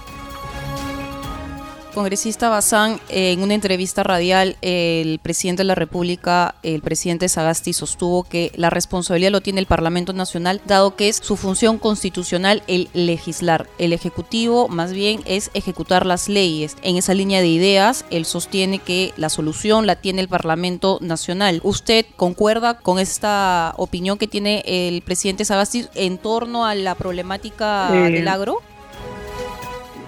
congresista 1.96 2.50
Bazán, 2.50 3.00
en 3.08 3.42
una 3.42 3.54
entrevista 3.54 4.04
radial, 4.04 4.58
el 4.62 5.18
presidente 5.20 5.62
de 5.62 5.68
la 5.68 5.76
República, 5.76 6.56
el 6.62 6.82
presidente 6.82 7.30
Sagasti, 7.30 7.72
sostuvo 7.72 8.24
que 8.24 8.52
la 8.56 8.70
responsabilidad 8.70 9.32
lo 9.32 9.40
tiene 9.40 9.62
el 9.62 9.66
Parlamento 9.66 10.12
Nacional, 10.12 10.62
dado 10.68 10.98
que 10.98 11.08
es 11.08 11.16
su 11.16 11.38
función 11.38 11.80
constitucional 11.80 12.62
el 12.68 12.90
legislar. 12.94 13.68
El 13.80 13.94
Ejecutivo, 13.94 14.68
más 14.68 14.92
bien, 14.92 15.22
es 15.26 15.50
ejecutar 15.54 16.06
las 16.06 16.28
leyes. 16.28 16.76
En 16.84 16.98
esa 16.98 17.14
línea 17.14 17.40
de 17.40 17.48
ideas, 17.48 18.06
él 18.12 18.26
sostiene 18.26 18.80
que 18.80 19.14
la 19.16 19.30
solución 19.30 19.88
la 19.88 19.96
tiene 19.96 20.22
el 20.22 20.28
Parlamento 20.28 21.00
Nacional. 21.02 21.62
¿Usted 21.64 22.06
concuerda 22.18 22.78
con 22.78 23.00
esta 23.00 23.74
opinión 23.78 24.18
que 24.18 24.28
tiene 24.28 24.64
el 24.66 25.02
presidente 25.02 25.46
Sagasti 25.46 25.86
en 25.96 26.18
torno 26.18 26.66
a 26.66 26.76
la 26.76 26.96
problemática 26.96 27.90
eh, 27.94 28.12
del 28.12 28.28
agro? 28.28 28.62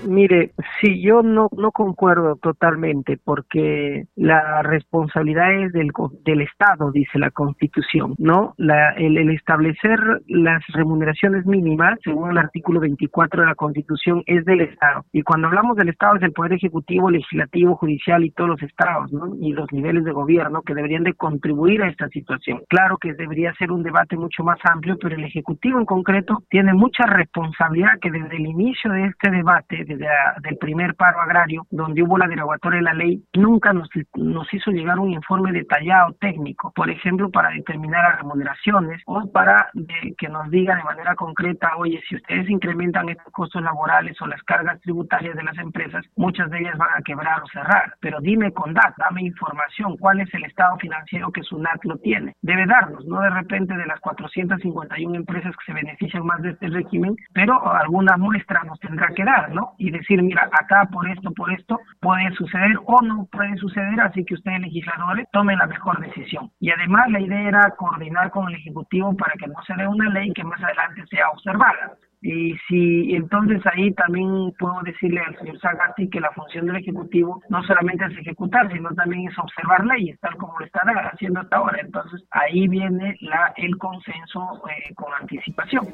Mire, 0.07 0.51
sí, 0.79 1.01
yo 1.01 1.21
no, 1.21 1.49
no 1.51 1.71
concuerdo 1.71 2.37
totalmente 2.37 3.19
porque 3.23 4.05
la 4.15 4.61
responsabilidad 4.63 5.53
es 5.53 5.73
del, 5.73 5.91
del 6.23 6.41
Estado, 6.41 6.91
dice 6.91 7.19
la 7.19 7.31
Constitución, 7.31 8.15
¿no? 8.17 8.53
La, 8.57 8.91
el, 8.91 9.17
establecer 9.29 9.99
las 10.27 10.63
remuneraciones 10.67 11.45
mínimas, 11.45 11.99
según 12.03 12.31
el 12.31 12.37
artículo 12.37 12.79
24 12.79 13.41
de 13.41 13.47
la 13.47 13.55
Constitución, 13.55 14.23
es 14.25 14.45
del 14.45 14.61
Estado. 14.61 15.05
Y 15.11 15.23
cuando 15.23 15.47
hablamos 15.47 15.75
del 15.75 15.89
Estado 15.89 16.15
es 16.15 16.23
el 16.23 16.31
Poder 16.31 16.53
Ejecutivo, 16.53 17.09
Legislativo, 17.09 17.75
Judicial 17.75 18.23
y 18.23 18.31
todos 18.31 18.51
los 18.51 18.63
estados, 18.63 19.11
¿no? 19.11 19.35
Y 19.41 19.51
los 19.51 19.71
niveles 19.73 20.05
de 20.05 20.11
gobierno 20.11 20.61
que 20.61 20.73
deberían 20.73 21.03
de 21.03 21.13
contribuir 21.13 21.83
a 21.83 21.89
esta 21.89 22.07
situación. 22.09 22.61
Claro 22.69 22.97
que 22.97 23.13
debería 23.13 23.53
ser 23.55 23.71
un 23.71 23.83
debate 23.83 24.15
mucho 24.15 24.43
más 24.43 24.59
amplio, 24.63 24.97
pero 25.01 25.15
el 25.15 25.25
Ejecutivo 25.25 25.79
en 25.79 25.85
concreto 25.85 26.43
tiene 26.49 26.73
mucha 26.73 27.05
responsabilidad 27.05 27.99
que 28.01 28.11
desde 28.11 28.37
el 28.37 28.45
inicio 28.45 28.91
de 28.91 29.05
este 29.05 29.31
debate, 29.31 29.83
desde 29.85 29.96
del 29.97 30.57
primer 30.57 30.95
paro 30.95 31.21
agrario, 31.21 31.65
donde 31.69 32.03
hubo 32.03 32.17
la 32.17 32.27
derogatoria 32.27 32.77
de 32.77 32.83
la 32.83 32.93
ley, 32.93 33.23
nunca 33.33 33.73
nos, 33.73 33.89
nos 34.15 34.53
hizo 34.53 34.71
llegar 34.71 34.99
un 34.99 35.11
informe 35.11 35.51
detallado 35.51 36.13
técnico, 36.19 36.71
por 36.75 36.89
ejemplo, 36.89 37.29
para 37.29 37.49
determinar 37.49 38.03
las 38.03 38.19
remuneraciones 38.19 39.01
o 39.05 39.29
para 39.31 39.69
que 40.17 40.29
nos 40.29 40.49
diga 40.49 40.75
de 40.75 40.83
manera 40.83 41.15
concreta, 41.15 41.71
oye, 41.77 42.01
si 42.07 42.15
ustedes 42.15 42.49
incrementan 42.49 43.09
estos 43.09 43.31
costos 43.31 43.61
laborales 43.61 44.19
o 44.21 44.27
las 44.27 44.41
cargas 44.43 44.79
tributarias 44.81 45.35
de 45.35 45.43
las 45.43 45.57
empresas, 45.57 46.05
muchas 46.15 46.49
de 46.49 46.59
ellas 46.59 46.77
van 46.77 46.89
a 46.95 47.01
quebrar 47.01 47.41
o 47.41 47.47
cerrar. 47.47 47.93
Pero 47.99 48.19
dime 48.21 48.51
con 48.51 48.73
DAT, 48.73 48.95
dame 48.97 49.23
información, 49.23 49.97
cuál 49.97 50.19
es 50.19 50.33
el 50.33 50.43
estado 50.45 50.77
financiero 50.77 51.31
que 51.31 51.43
SUNAT 51.43 51.83
lo 51.83 51.97
tiene. 51.97 52.35
Debe 52.41 52.65
darnos, 52.65 53.05
no 53.05 53.21
de 53.21 53.29
repente 53.29 53.75
de 53.75 53.85
las 53.85 53.99
451 53.99 55.15
empresas 55.15 55.55
que 55.57 55.71
se 55.71 55.73
benefician 55.73 56.25
más 56.25 56.41
de 56.41 56.51
este 56.51 56.67
régimen, 56.67 57.15
pero 57.33 57.73
alguna 57.73 58.17
muestra 58.17 58.63
nos 58.63 58.79
tendrá 58.79 59.07
que 59.09 59.23
dar, 59.23 59.51
¿no? 59.51 59.73
Y 59.77 59.91
decir, 59.91 60.21
mira, 60.23 60.49
acá 60.51 60.87
por 60.91 61.07
esto, 61.09 61.31
por 61.31 61.51
esto, 61.51 61.79
puede 61.99 62.31
suceder 62.31 62.77
o 62.85 63.01
no 63.01 63.27
puede 63.31 63.55
suceder, 63.57 63.99
así 64.01 64.25
que 64.25 64.33
ustedes 64.35 64.61
legisladores 64.61 65.27
tomen 65.31 65.57
la 65.57 65.67
mejor 65.67 65.99
decisión. 65.99 66.51
Y 66.59 66.71
además 66.71 67.09
la 67.09 67.19
idea 67.19 67.47
era 67.47 67.75
coordinar 67.77 68.31
con 68.31 68.49
el 68.49 68.55
Ejecutivo 68.55 69.15
para 69.15 69.33
que 69.33 69.47
no 69.47 69.61
se 69.65 69.73
dé 69.75 69.87
una 69.87 70.09
ley 70.09 70.31
que 70.33 70.43
más 70.43 70.61
adelante 70.63 71.05
sea 71.09 71.29
observada. 71.29 71.97
Y 72.21 72.55
si 72.67 73.15
entonces 73.15 73.61
ahí 73.67 73.93
también 73.93 74.51
puedo 74.57 74.81
decirle 74.83 75.21
al 75.21 75.37
señor 75.37 75.59
Sagasti 75.59 76.09
que 76.09 76.19
la 76.19 76.31
función 76.31 76.65
del 76.65 76.77
Ejecutivo 76.77 77.41
no 77.49 77.61
solamente 77.63 78.05
es 78.05 78.17
ejecutar, 78.17 78.71
sino 78.71 78.89
también 78.95 79.27
es 79.27 79.37
observar 79.37 79.85
leyes, 79.85 80.19
tal 80.19 80.35
como 80.37 80.57
lo 80.59 80.65
está 80.65 80.81
haciendo 81.13 81.41
hasta 81.41 81.57
ahora. 81.57 81.79
Entonces 81.79 82.23
ahí 82.31 82.67
viene 82.67 83.15
la, 83.21 83.53
el 83.55 83.77
consenso 83.77 84.61
eh, 84.67 84.93
con 84.95 85.13
anticipación. 85.21 85.85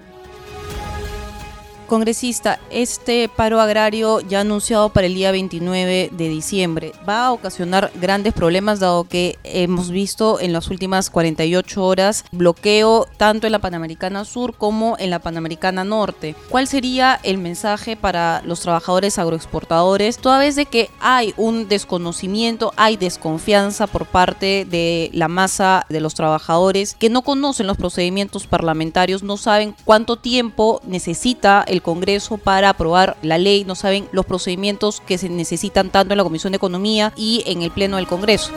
Congresista, 1.87 2.59
este 2.69 3.29
paro 3.29 3.61
agrario 3.61 4.19
ya 4.21 4.41
anunciado 4.41 4.89
para 4.89 5.07
el 5.07 5.13
día 5.13 5.31
29 5.31 6.09
de 6.11 6.29
diciembre 6.29 6.91
va 7.07 7.27
a 7.27 7.31
ocasionar 7.31 7.91
grandes 7.95 8.33
problemas 8.33 8.79
dado 8.79 9.03
que 9.05 9.37
hemos 9.43 9.91
visto 9.91 10.39
en 10.39 10.53
las 10.53 10.69
últimas 10.69 11.09
48 11.09 11.83
horas 11.83 12.25
bloqueo 12.31 13.07
tanto 13.17 13.47
en 13.47 13.51
la 13.51 13.59
Panamericana 13.59 14.25
Sur 14.25 14.55
como 14.55 14.95
en 14.99 15.09
la 15.09 15.19
Panamericana 15.19 15.83
Norte. 15.83 16.35
¿Cuál 16.49 16.67
sería 16.67 17.19
el 17.23 17.37
mensaje 17.37 17.95
para 17.95 18.41
los 18.45 18.61
trabajadores 18.61 19.19
agroexportadores 19.19 20.17
toda 20.17 20.39
vez 20.39 20.55
de 20.55 20.65
que 20.65 20.89
hay 20.99 21.33
un 21.37 21.67
desconocimiento, 21.67 22.73
hay 22.75 22.97
desconfianza 22.97 23.87
por 23.87 24.05
parte 24.05 24.65
de 24.65 25.09
la 25.13 25.27
masa 25.27 25.85
de 25.89 25.99
los 26.01 26.13
trabajadores 26.13 26.95
que 26.95 27.09
no 27.09 27.21
conocen 27.21 27.67
los 27.67 27.77
procedimientos 27.77 28.47
parlamentarios, 28.47 29.23
no 29.23 29.37
saben 29.37 29.75
cuánto 29.85 30.17
tiempo 30.17 30.81
necesita 30.85 31.63
el 31.67 31.72
Congreso 31.81 32.37
para 32.37 32.69
aprobar 32.69 33.17
la 33.21 33.37
ley, 33.37 33.65
no 33.65 33.75
saben 33.75 34.07
los 34.11 34.25
procedimientos 34.25 35.01
que 35.01 35.17
se 35.17 35.29
necesitan 35.29 35.89
tanto 35.89 36.13
en 36.13 36.17
la 36.17 36.23
Comisión 36.23 36.51
de 36.51 36.57
Economía 36.57 37.13
y 37.15 37.43
en 37.47 37.61
el 37.61 37.71
Pleno 37.71 37.97
del 37.97 38.07
Congreso. 38.07 38.51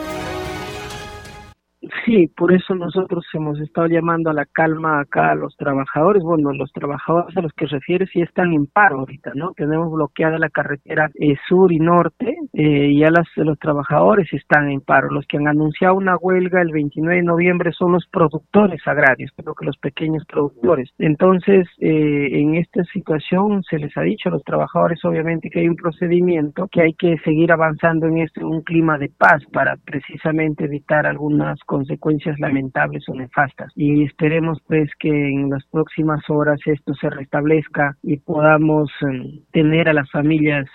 Sí, 2.06 2.28
por 2.36 2.52
eso 2.52 2.76
nosotros 2.76 3.26
hemos 3.34 3.58
estado 3.58 3.88
llamando 3.88 4.30
a 4.30 4.32
la 4.32 4.44
calma 4.44 5.00
acá 5.00 5.32
a 5.32 5.34
los 5.34 5.56
trabajadores. 5.56 6.22
Bueno, 6.22 6.52
los 6.52 6.70
trabajadores 6.70 7.36
a 7.36 7.40
los 7.40 7.52
que 7.52 7.66
refieres 7.66 8.08
sí 8.12 8.20
están 8.20 8.52
en 8.52 8.66
paro 8.66 9.00
ahorita, 9.00 9.32
¿no? 9.34 9.50
Tenemos 9.56 9.90
bloqueada 9.90 10.38
la 10.38 10.48
carretera 10.48 11.10
eh, 11.16 11.34
sur 11.48 11.72
y 11.72 11.80
norte 11.80 12.36
eh, 12.52 12.96
ya 12.96 13.10
los 13.10 13.58
trabajadores 13.58 14.32
están 14.32 14.70
en 14.70 14.82
paro. 14.82 15.10
Los 15.10 15.26
que 15.26 15.36
han 15.36 15.48
anunciado 15.48 15.96
una 15.96 16.16
huelga 16.16 16.62
el 16.62 16.70
29 16.70 17.16
de 17.16 17.22
noviembre 17.24 17.72
son 17.72 17.90
los 17.90 18.06
productores 18.06 18.80
agrarios, 18.86 19.32
creo 19.36 19.56
que 19.56 19.66
los 19.66 19.76
pequeños 19.76 20.24
productores. 20.26 20.88
Entonces, 20.98 21.66
eh, 21.80 22.28
en 22.40 22.54
esta 22.54 22.84
situación 22.84 23.64
se 23.64 23.78
les 23.80 23.96
ha 23.96 24.02
dicho 24.02 24.28
a 24.28 24.32
los 24.32 24.44
trabajadores 24.44 25.04
obviamente 25.04 25.50
que 25.50 25.58
hay 25.58 25.68
un 25.68 25.74
procedimiento, 25.74 26.68
que 26.70 26.82
hay 26.82 26.94
que 26.94 27.16
seguir 27.24 27.50
avanzando 27.50 28.06
en 28.06 28.18
este 28.18 28.44
un 28.44 28.62
clima 28.62 28.96
de 28.96 29.08
paz 29.08 29.42
para 29.52 29.76
precisamente 29.84 30.66
evitar 30.66 31.04
algunas 31.04 31.58
consecuencias 31.64 31.95
lamentables 32.38 33.08
o 33.08 33.14
nefastas. 33.14 33.72
Y 33.74 34.04
esperemos 34.04 34.58
pues 34.66 34.90
que 34.98 35.08
en 35.08 35.50
las 35.50 35.64
próximas 35.66 36.22
horas 36.28 36.60
esto 36.66 36.94
se 36.94 37.10
restablezca 37.10 37.96
y 38.02 38.16
podamos 38.18 38.90
eh, 39.02 39.40
tener 39.52 39.88
a 39.88 39.92
las 39.92 40.10
familias 40.10 40.66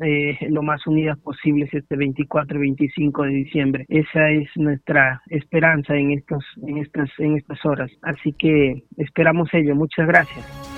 eh, 0.00 0.36
lo 0.48 0.62
más 0.62 0.86
unidas 0.86 1.18
posibles 1.18 1.72
este 1.72 1.96
24 1.96 2.58
y 2.58 2.60
25 2.60 3.22
de 3.24 3.30
diciembre. 3.30 3.84
Esa 3.88 4.30
es 4.30 4.48
nuestra 4.56 5.22
esperanza 5.28 5.94
en 5.96 6.12
estos 6.12 6.44
en 6.66 6.78
estas 6.78 7.10
en 7.18 7.36
estas 7.36 7.64
horas. 7.64 7.90
Así 8.02 8.32
que 8.32 8.82
esperamos 8.96 9.48
ello. 9.52 9.74
Muchas 9.74 10.06
gracias 10.06 10.69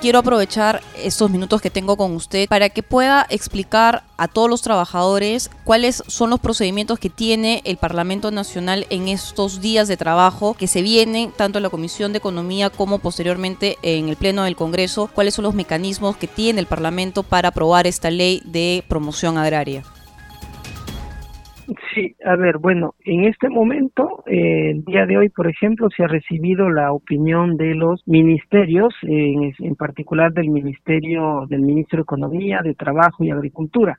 quiero 0.00 0.20
aprovechar 0.20 0.80
estos 0.96 1.30
minutos 1.30 1.60
que 1.60 1.70
tengo 1.70 1.96
con 1.96 2.14
usted 2.14 2.48
para 2.48 2.68
que 2.68 2.82
pueda 2.82 3.26
explicar 3.30 4.04
a 4.16 4.28
todos 4.28 4.48
los 4.48 4.62
trabajadores 4.62 5.50
cuáles 5.64 6.02
son 6.06 6.30
los 6.30 6.40
procedimientos 6.40 6.98
que 6.98 7.10
tiene 7.10 7.62
el 7.64 7.76
Parlamento 7.76 8.30
Nacional 8.30 8.86
en 8.90 9.08
estos 9.08 9.60
días 9.60 9.88
de 9.88 9.96
trabajo 9.96 10.54
que 10.54 10.68
se 10.68 10.82
vienen 10.82 11.32
tanto 11.32 11.58
en 11.58 11.64
la 11.64 11.70
Comisión 11.70 12.12
de 12.12 12.18
Economía 12.18 12.70
como 12.70 12.98
posteriormente 12.98 13.76
en 13.82 14.08
el 14.08 14.16
Pleno 14.16 14.44
del 14.44 14.56
Congreso, 14.56 15.10
cuáles 15.12 15.34
son 15.34 15.44
los 15.44 15.54
mecanismos 15.54 16.16
que 16.16 16.28
tiene 16.28 16.60
el 16.60 16.66
Parlamento 16.66 17.22
para 17.22 17.48
aprobar 17.48 17.86
esta 17.86 18.10
ley 18.10 18.42
de 18.44 18.84
promoción 18.88 19.36
agraria. 19.38 19.84
Sí, 21.94 22.16
a 22.24 22.34
ver, 22.36 22.56
bueno, 22.56 22.94
en 23.04 23.24
este 23.24 23.50
momento, 23.50 24.22
eh, 24.26 24.70
el 24.70 24.84
día 24.84 25.04
de 25.04 25.18
hoy, 25.18 25.28
por 25.28 25.48
ejemplo, 25.48 25.88
se 25.94 26.02
ha 26.02 26.06
recibido 26.06 26.70
la 26.70 26.92
opinión 26.92 27.58
de 27.58 27.74
los 27.74 28.02
ministerios, 28.06 28.94
en, 29.02 29.52
en 29.58 29.76
particular 29.76 30.32
del 30.32 30.48
Ministerio 30.48 31.44
del 31.46 31.60
Ministro 31.60 31.98
de 31.98 32.02
Economía, 32.04 32.60
de 32.64 32.74
Trabajo 32.74 33.22
y 33.22 33.30
Agricultura, 33.30 33.98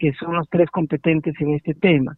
que 0.00 0.12
son 0.14 0.34
los 0.34 0.48
tres 0.48 0.68
competentes 0.70 1.34
en 1.40 1.54
este 1.54 1.74
tema. 1.74 2.16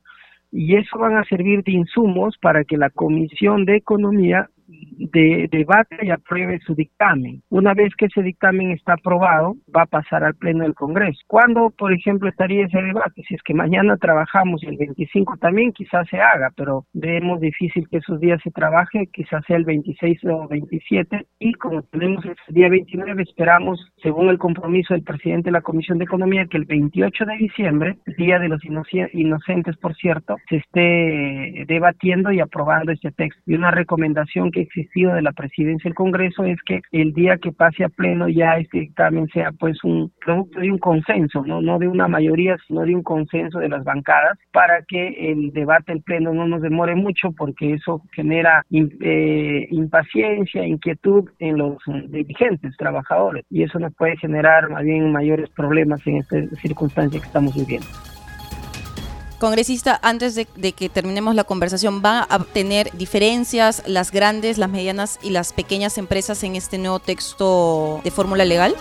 Y 0.51 0.77
eso 0.77 0.99
van 0.99 1.17
a 1.17 1.25
servir 1.25 1.63
de 1.63 1.73
insumos 1.73 2.39
para 2.41 2.65
que 2.65 2.79
la 2.79 2.89
Comisión 2.89 3.67
de 3.67 3.77
Economía 3.77 4.49
de, 4.69 5.49
debate 5.51 5.97
y 6.03 6.11
apruebe 6.11 6.59
su 6.61 6.75
dictamen. 6.75 7.43
Una 7.51 7.75
vez 7.75 7.95
que 7.97 8.07
ese 8.07 8.23
dictamen 8.23 8.73
está 8.73 8.95
aprobado, 8.95 9.57
va 9.75 9.83
a 9.83 9.87
pasar 9.87 10.25
al 10.25 10.35
Pleno 10.35 10.65
del 10.65 10.75
Congreso. 10.75 11.21
¿Cuándo, 11.27 11.71
por 11.71 11.93
ejemplo, 11.93 12.29
estaría 12.29 12.67
ese 12.67 12.83
debate? 12.83 13.23
Si 13.29 13.35
es 13.35 13.43
que 13.43 13.55
mañana 13.55 13.97
trabajamos 13.97 14.63
el 14.65 14.77
25 14.77 15.37
también, 15.39 15.73
quizás 15.73 16.09
se 16.09 16.19
haga, 16.19 16.51
pero 16.57 16.85
vemos 16.93 17.41
difícil 17.41 17.89
que 17.89 17.99
esos 17.99 18.21
días 18.21 18.41
se 18.43 18.51
trabaje, 18.51 19.09
quizás 19.13 19.45
sea 19.47 19.57
el 19.57 19.65
26 19.65 20.25
o 20.27 20.49
27, 20.49 21.27
y 21.39 21.53
como 21.55 21.83
tenemos 21.83 22.25
el 22.25 22.55
día 22.55 22.69
29, 22.69 23.23
esperamos, 23.23 23.81
según 24.03 24.29
el 24.29 24.39
compromiso 24.39 24.95
del 24.95 25.03
presidente 25.03 25.49
de 25.49 25.53
la 25.53 25.61
Comisión 25.61 25.99
de 25.99 26.05
Economía, 26.05 26.47
que 26.47 26.57
el 26.57 26.65
28 26.65 27.25
de 27.25 27.37
diciembre, 27.37 27.97
Día 28.17 28.39
de 28.39 28.49
los 28.49 28.63
Inocentes, 28.65 29.77
por 29.77 29.95
cierto, 29.95 30.37
se 30.49 30.57
esté 30.57 31.65
debatiendo 31.67 32.33
y 32.33 32.41
aprobando 32.41 32.93
este 32.93 33.11
texto. 33.13 33.41
Y 33.47 33.55
una 33.55 33.71
recomendación 33.71 34.51
que 34.51 34.56
ha 34.61 34.63
existido 34.63 35.15
de 35.15 35.23
la 35.23 35.33
presidencia 35.33 35.89
del 35.89 35.95
Congreso 35.95 36.45
es 36.45 36.59
que 36.63 36.81
el 36.93 37.13
día 37.13 37.39
que 37.39 37.53
pase 37.53 37.85
a 37.85 37.89
pleno 37.89 38.29
ya 38.29 38.57
este 38.59 38.81
dictamen 38.81 39.29
sea 39.29 39.53
pues 39.53 39.83
un 39.85 40.13
producto 40.25 40.61
de 40.61 40.71
un 40.71 40.79
consenso, 40.79 41.45
no, 41.45 41.61
no 41.61 41.79
de 41.79 41.89
una 41.89 42.09
mayoría, 42.09 42.57
sino 42.67 42.83
de 42.83 42.95
un 42.95 43.03
consenso 43.03 43.59
de 43.59 43.69
las 43.69 43.85
bancadas 43.85 44.39
para 44.53 44.83
que 44.83 45.31
el 45.31 45.53
debate 45.53 45.93
en 45.93 46.03
pleno 46.03 46.33
no 46.33 46.47
nos 46.47 46.63
demore 46.63 46.95
mucho 46.95 47.33
porque 47.33 47.75
eso 47.75 48.03
genera 48.13 48.65
eh, 48.71 49.67
impaciencia, 49.71 50.67
inquietud 50.67 51.29
en 51.39 51.59
los 51.59 51.77
dirigentes, 52.09 52.77
trabajadores 52.77 53.45
y 53.51 53.63
eso 53.63 53.79
nos 53.79 53.95
puede 53.95 54.17
generar 54.17 54.71
más 54.71 54.85
bien 54.85 55.13
mayores 55.13 55.51
problemas 55.51 56.07
en 56.07 56.19
esta 56.19 56.37
circunstancia 56.57 57.21
que 57.21 57.27
estamos 57.27 57.55
viviendo. 57.55 57.87
Congresista, 59.39 59.99
antes 60.03 60.35
de, 60.35 60.73
que 60.73 60.89
terminemos 60.89 61.35
la 61.35 61.45
conversación, 61.45 62.03
¿va 62.05 62.27
a 62.29 62.39
tener 62.39 62.91
diferencias 62.97 63.83
las 63.87 64.11
grandes, 64.11 64.57
las 64.57 64.71
medianas 64.71 65.19
y 65.23 65.31
las 65.31 65.53
pequeñas 65.53 65.99
empresas 65.99 66.43
en 66.43 66.57
este 66.57 66.79
nuevo 66.79 67.01
texto 67.01 68.01
de 68.03 68.11
fórmula 68.11 68.45
legal? 68.45 68.75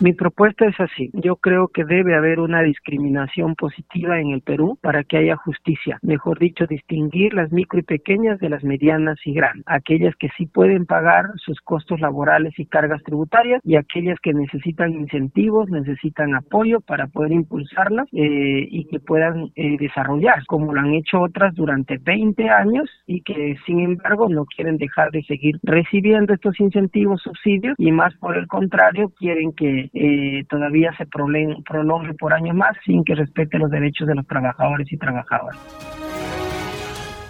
Mi 0.00 0.12
propuesta 0.12 0.66
es 0.66 0.78
así. 0.80 1.10
Yo 1.12 1.36
creo 1.36 1.68
que 1.68 1.84
debe 1.84 2.16
haber 2.16 2.40
una 2.40 2.62
discriminación 2.62 3.54
positiva 3.54 4.20
en 4.20 4.32
el 4.32 4.40
Perú 4.40 4.76
para 4.82 5.04
que 5.04 5.18
haya 5.18 5.36
justicia. 5.36 5.98
Mejor 6.02 6.40
dicho, 6.40 6.66
distinguir 6.66 7.32
las 7.32 7.52
micro 7.52 7.78
y 7.78 7.82
pequeñas 7.82 8.40
de 8.40 8.48
las 8.48 8.64
medianas 8.64 9.18
y 9.24 9.32
grandes. 9.32 9.64
Aquellas 9.66 10.14
que 10.16 10.28
sí 10.36 10.46
pueden 10.46 10.84
pagar 10.84 11.26
sus 11.36 11.60
costos 11.60 12.00
laborales 12.00 12.58
y 12.58 12.66
cargas 12.66 13.02
tributarias 13.04 13.60
y 13.64 13.76
aquellas 13.76 14.18
que 14.20 14.34
necesitan 14.34 14.92
incentivos, 14.92 15.70
necesitan 15.70 16.34
apoyo 16.34 16.80
para 16.80 17.06
poder 17.06 17.32
impulsarlas 17.32 18.08
eh, 18.12 18.66
y 18.68 18.86
que 18.86 18.98
puedan 18.98 19.52
eh, 19.54 19.76
desarrollar, 19.78 20.44
como 20.46 20.74
lo 20.74 20.80
han 20.80 20.94
hecho 20.94 21.20
otras 21.20 21.54
durante 21.54 21.98
20 21.98 22.48
años 22.50 22.90
y 23.06 23.22
que 23.22 23.56
sin 23.64 23.78
embargo 23.78 24.28
no 24.28 24.44
quieren 24.44 24.76
dejar 24.76 25.12
de 25.12 25.22
seguir 25.22 25.58
recibiendo 25.62 26.34
estos 26.34 26.58
incentivos, 26.58 27.22
subsidios 27.22 27.76
y 27.78 27.92
más 27.92 28.12
por 28.16 28.36
el 28.36 28.48
contrario 28.48 29.12
quieren 29.16 29.52
que 29.52 29.83
eh, 29.92 30.44
todavía 30.48 30.92
se 30.96 31.06
prolongue 31.06 32.14
por 32.14 32.32
años 32.32 32.56
más 32.56 32.76
sin 32.84 33.04
que 33.04 33.14
respete 33.14 33.58
los 33.58 33.70
derechos 33.70 34.06
de 34.06 34.14
los 34.14 34.26
trabajadores 34.26 34.90
y 34.92 34.96
trabajadoras. 34.96 35.58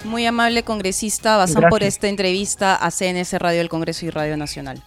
Muy 0.05 0.27
amable 0.27 0.63
congresista, 0.63 1.39
Bazán 1.39 1.71
por 1.71 1.83
esta 1.83 2.09
entrevista 2.09 2.77
a 2.77 2.91
CNS 2.91 3.39
Radio 3.39 3.59
del 3.59 3.69
Congreso 3.71 4.05
y 4.05 4.11
Radio 4.11 4.37
Nacional. 4.37 4.83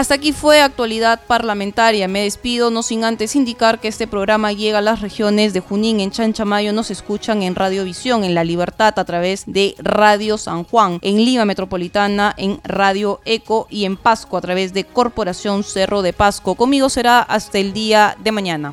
Hasta 0.00 0.14
aquí 0.14 0.32
fue 0.32 0.62
actualidad 0.62 1.20
parlamentaria. 1.26 2.08
Me 2.08 2.22
despido, 2.22 2.70
no 2.70 2.82
sin 2.82 3.04
antes 3.04 3.36
indicar 3.36 3.80
que 3.80 3.88
este 3.88 4.06
programa 4.06 4.50
llega 4.50 4.78
a 4.78 4.80
las 4.80 5.02
regiones 5.02 5.52
de 5.52 5.60
Junín, 5.60 6.00
en 6.00 6.10
Chanchamayo, 6.10 6.72
nos 6.72 6.90
escuchan 6.90 7.42
en 7.42 7.54
Radiovisión, 7.54 8.24
en 8.24 8.34
La 8.34 8.42
Libertad, 8.42 8.98
a 8.98 9.04
través 9.04 9.44
de 9.44 9.74
Radio 9.76 10.38
San 10.38 10.64
Juan, 10.64 11.00
en 11.02 11.16
Lima 11.16 11.44
Metropolitana, 11.44 12.34
en 12.38 12.62
Radio 12.64 13.20
Eco 13.26 13.66
y 13.68 13.84
en 13.84 13.98
Pasco, 13.98 14.38
a 14.38 14.40
través 14.40 14.72
de 14.72 14.84
Corporación 14.84 15.64
Cerro 15.64 16.00
de 16.00 16.14
Pasco. 16.14 16.54
Conmigo 16.54 16.88
será 16.88 17.20
hasta 17.20 17.58
el 17.58 17.74
día 17.74 18.16
de 18.24 18.32
mañana. 18.32 18.72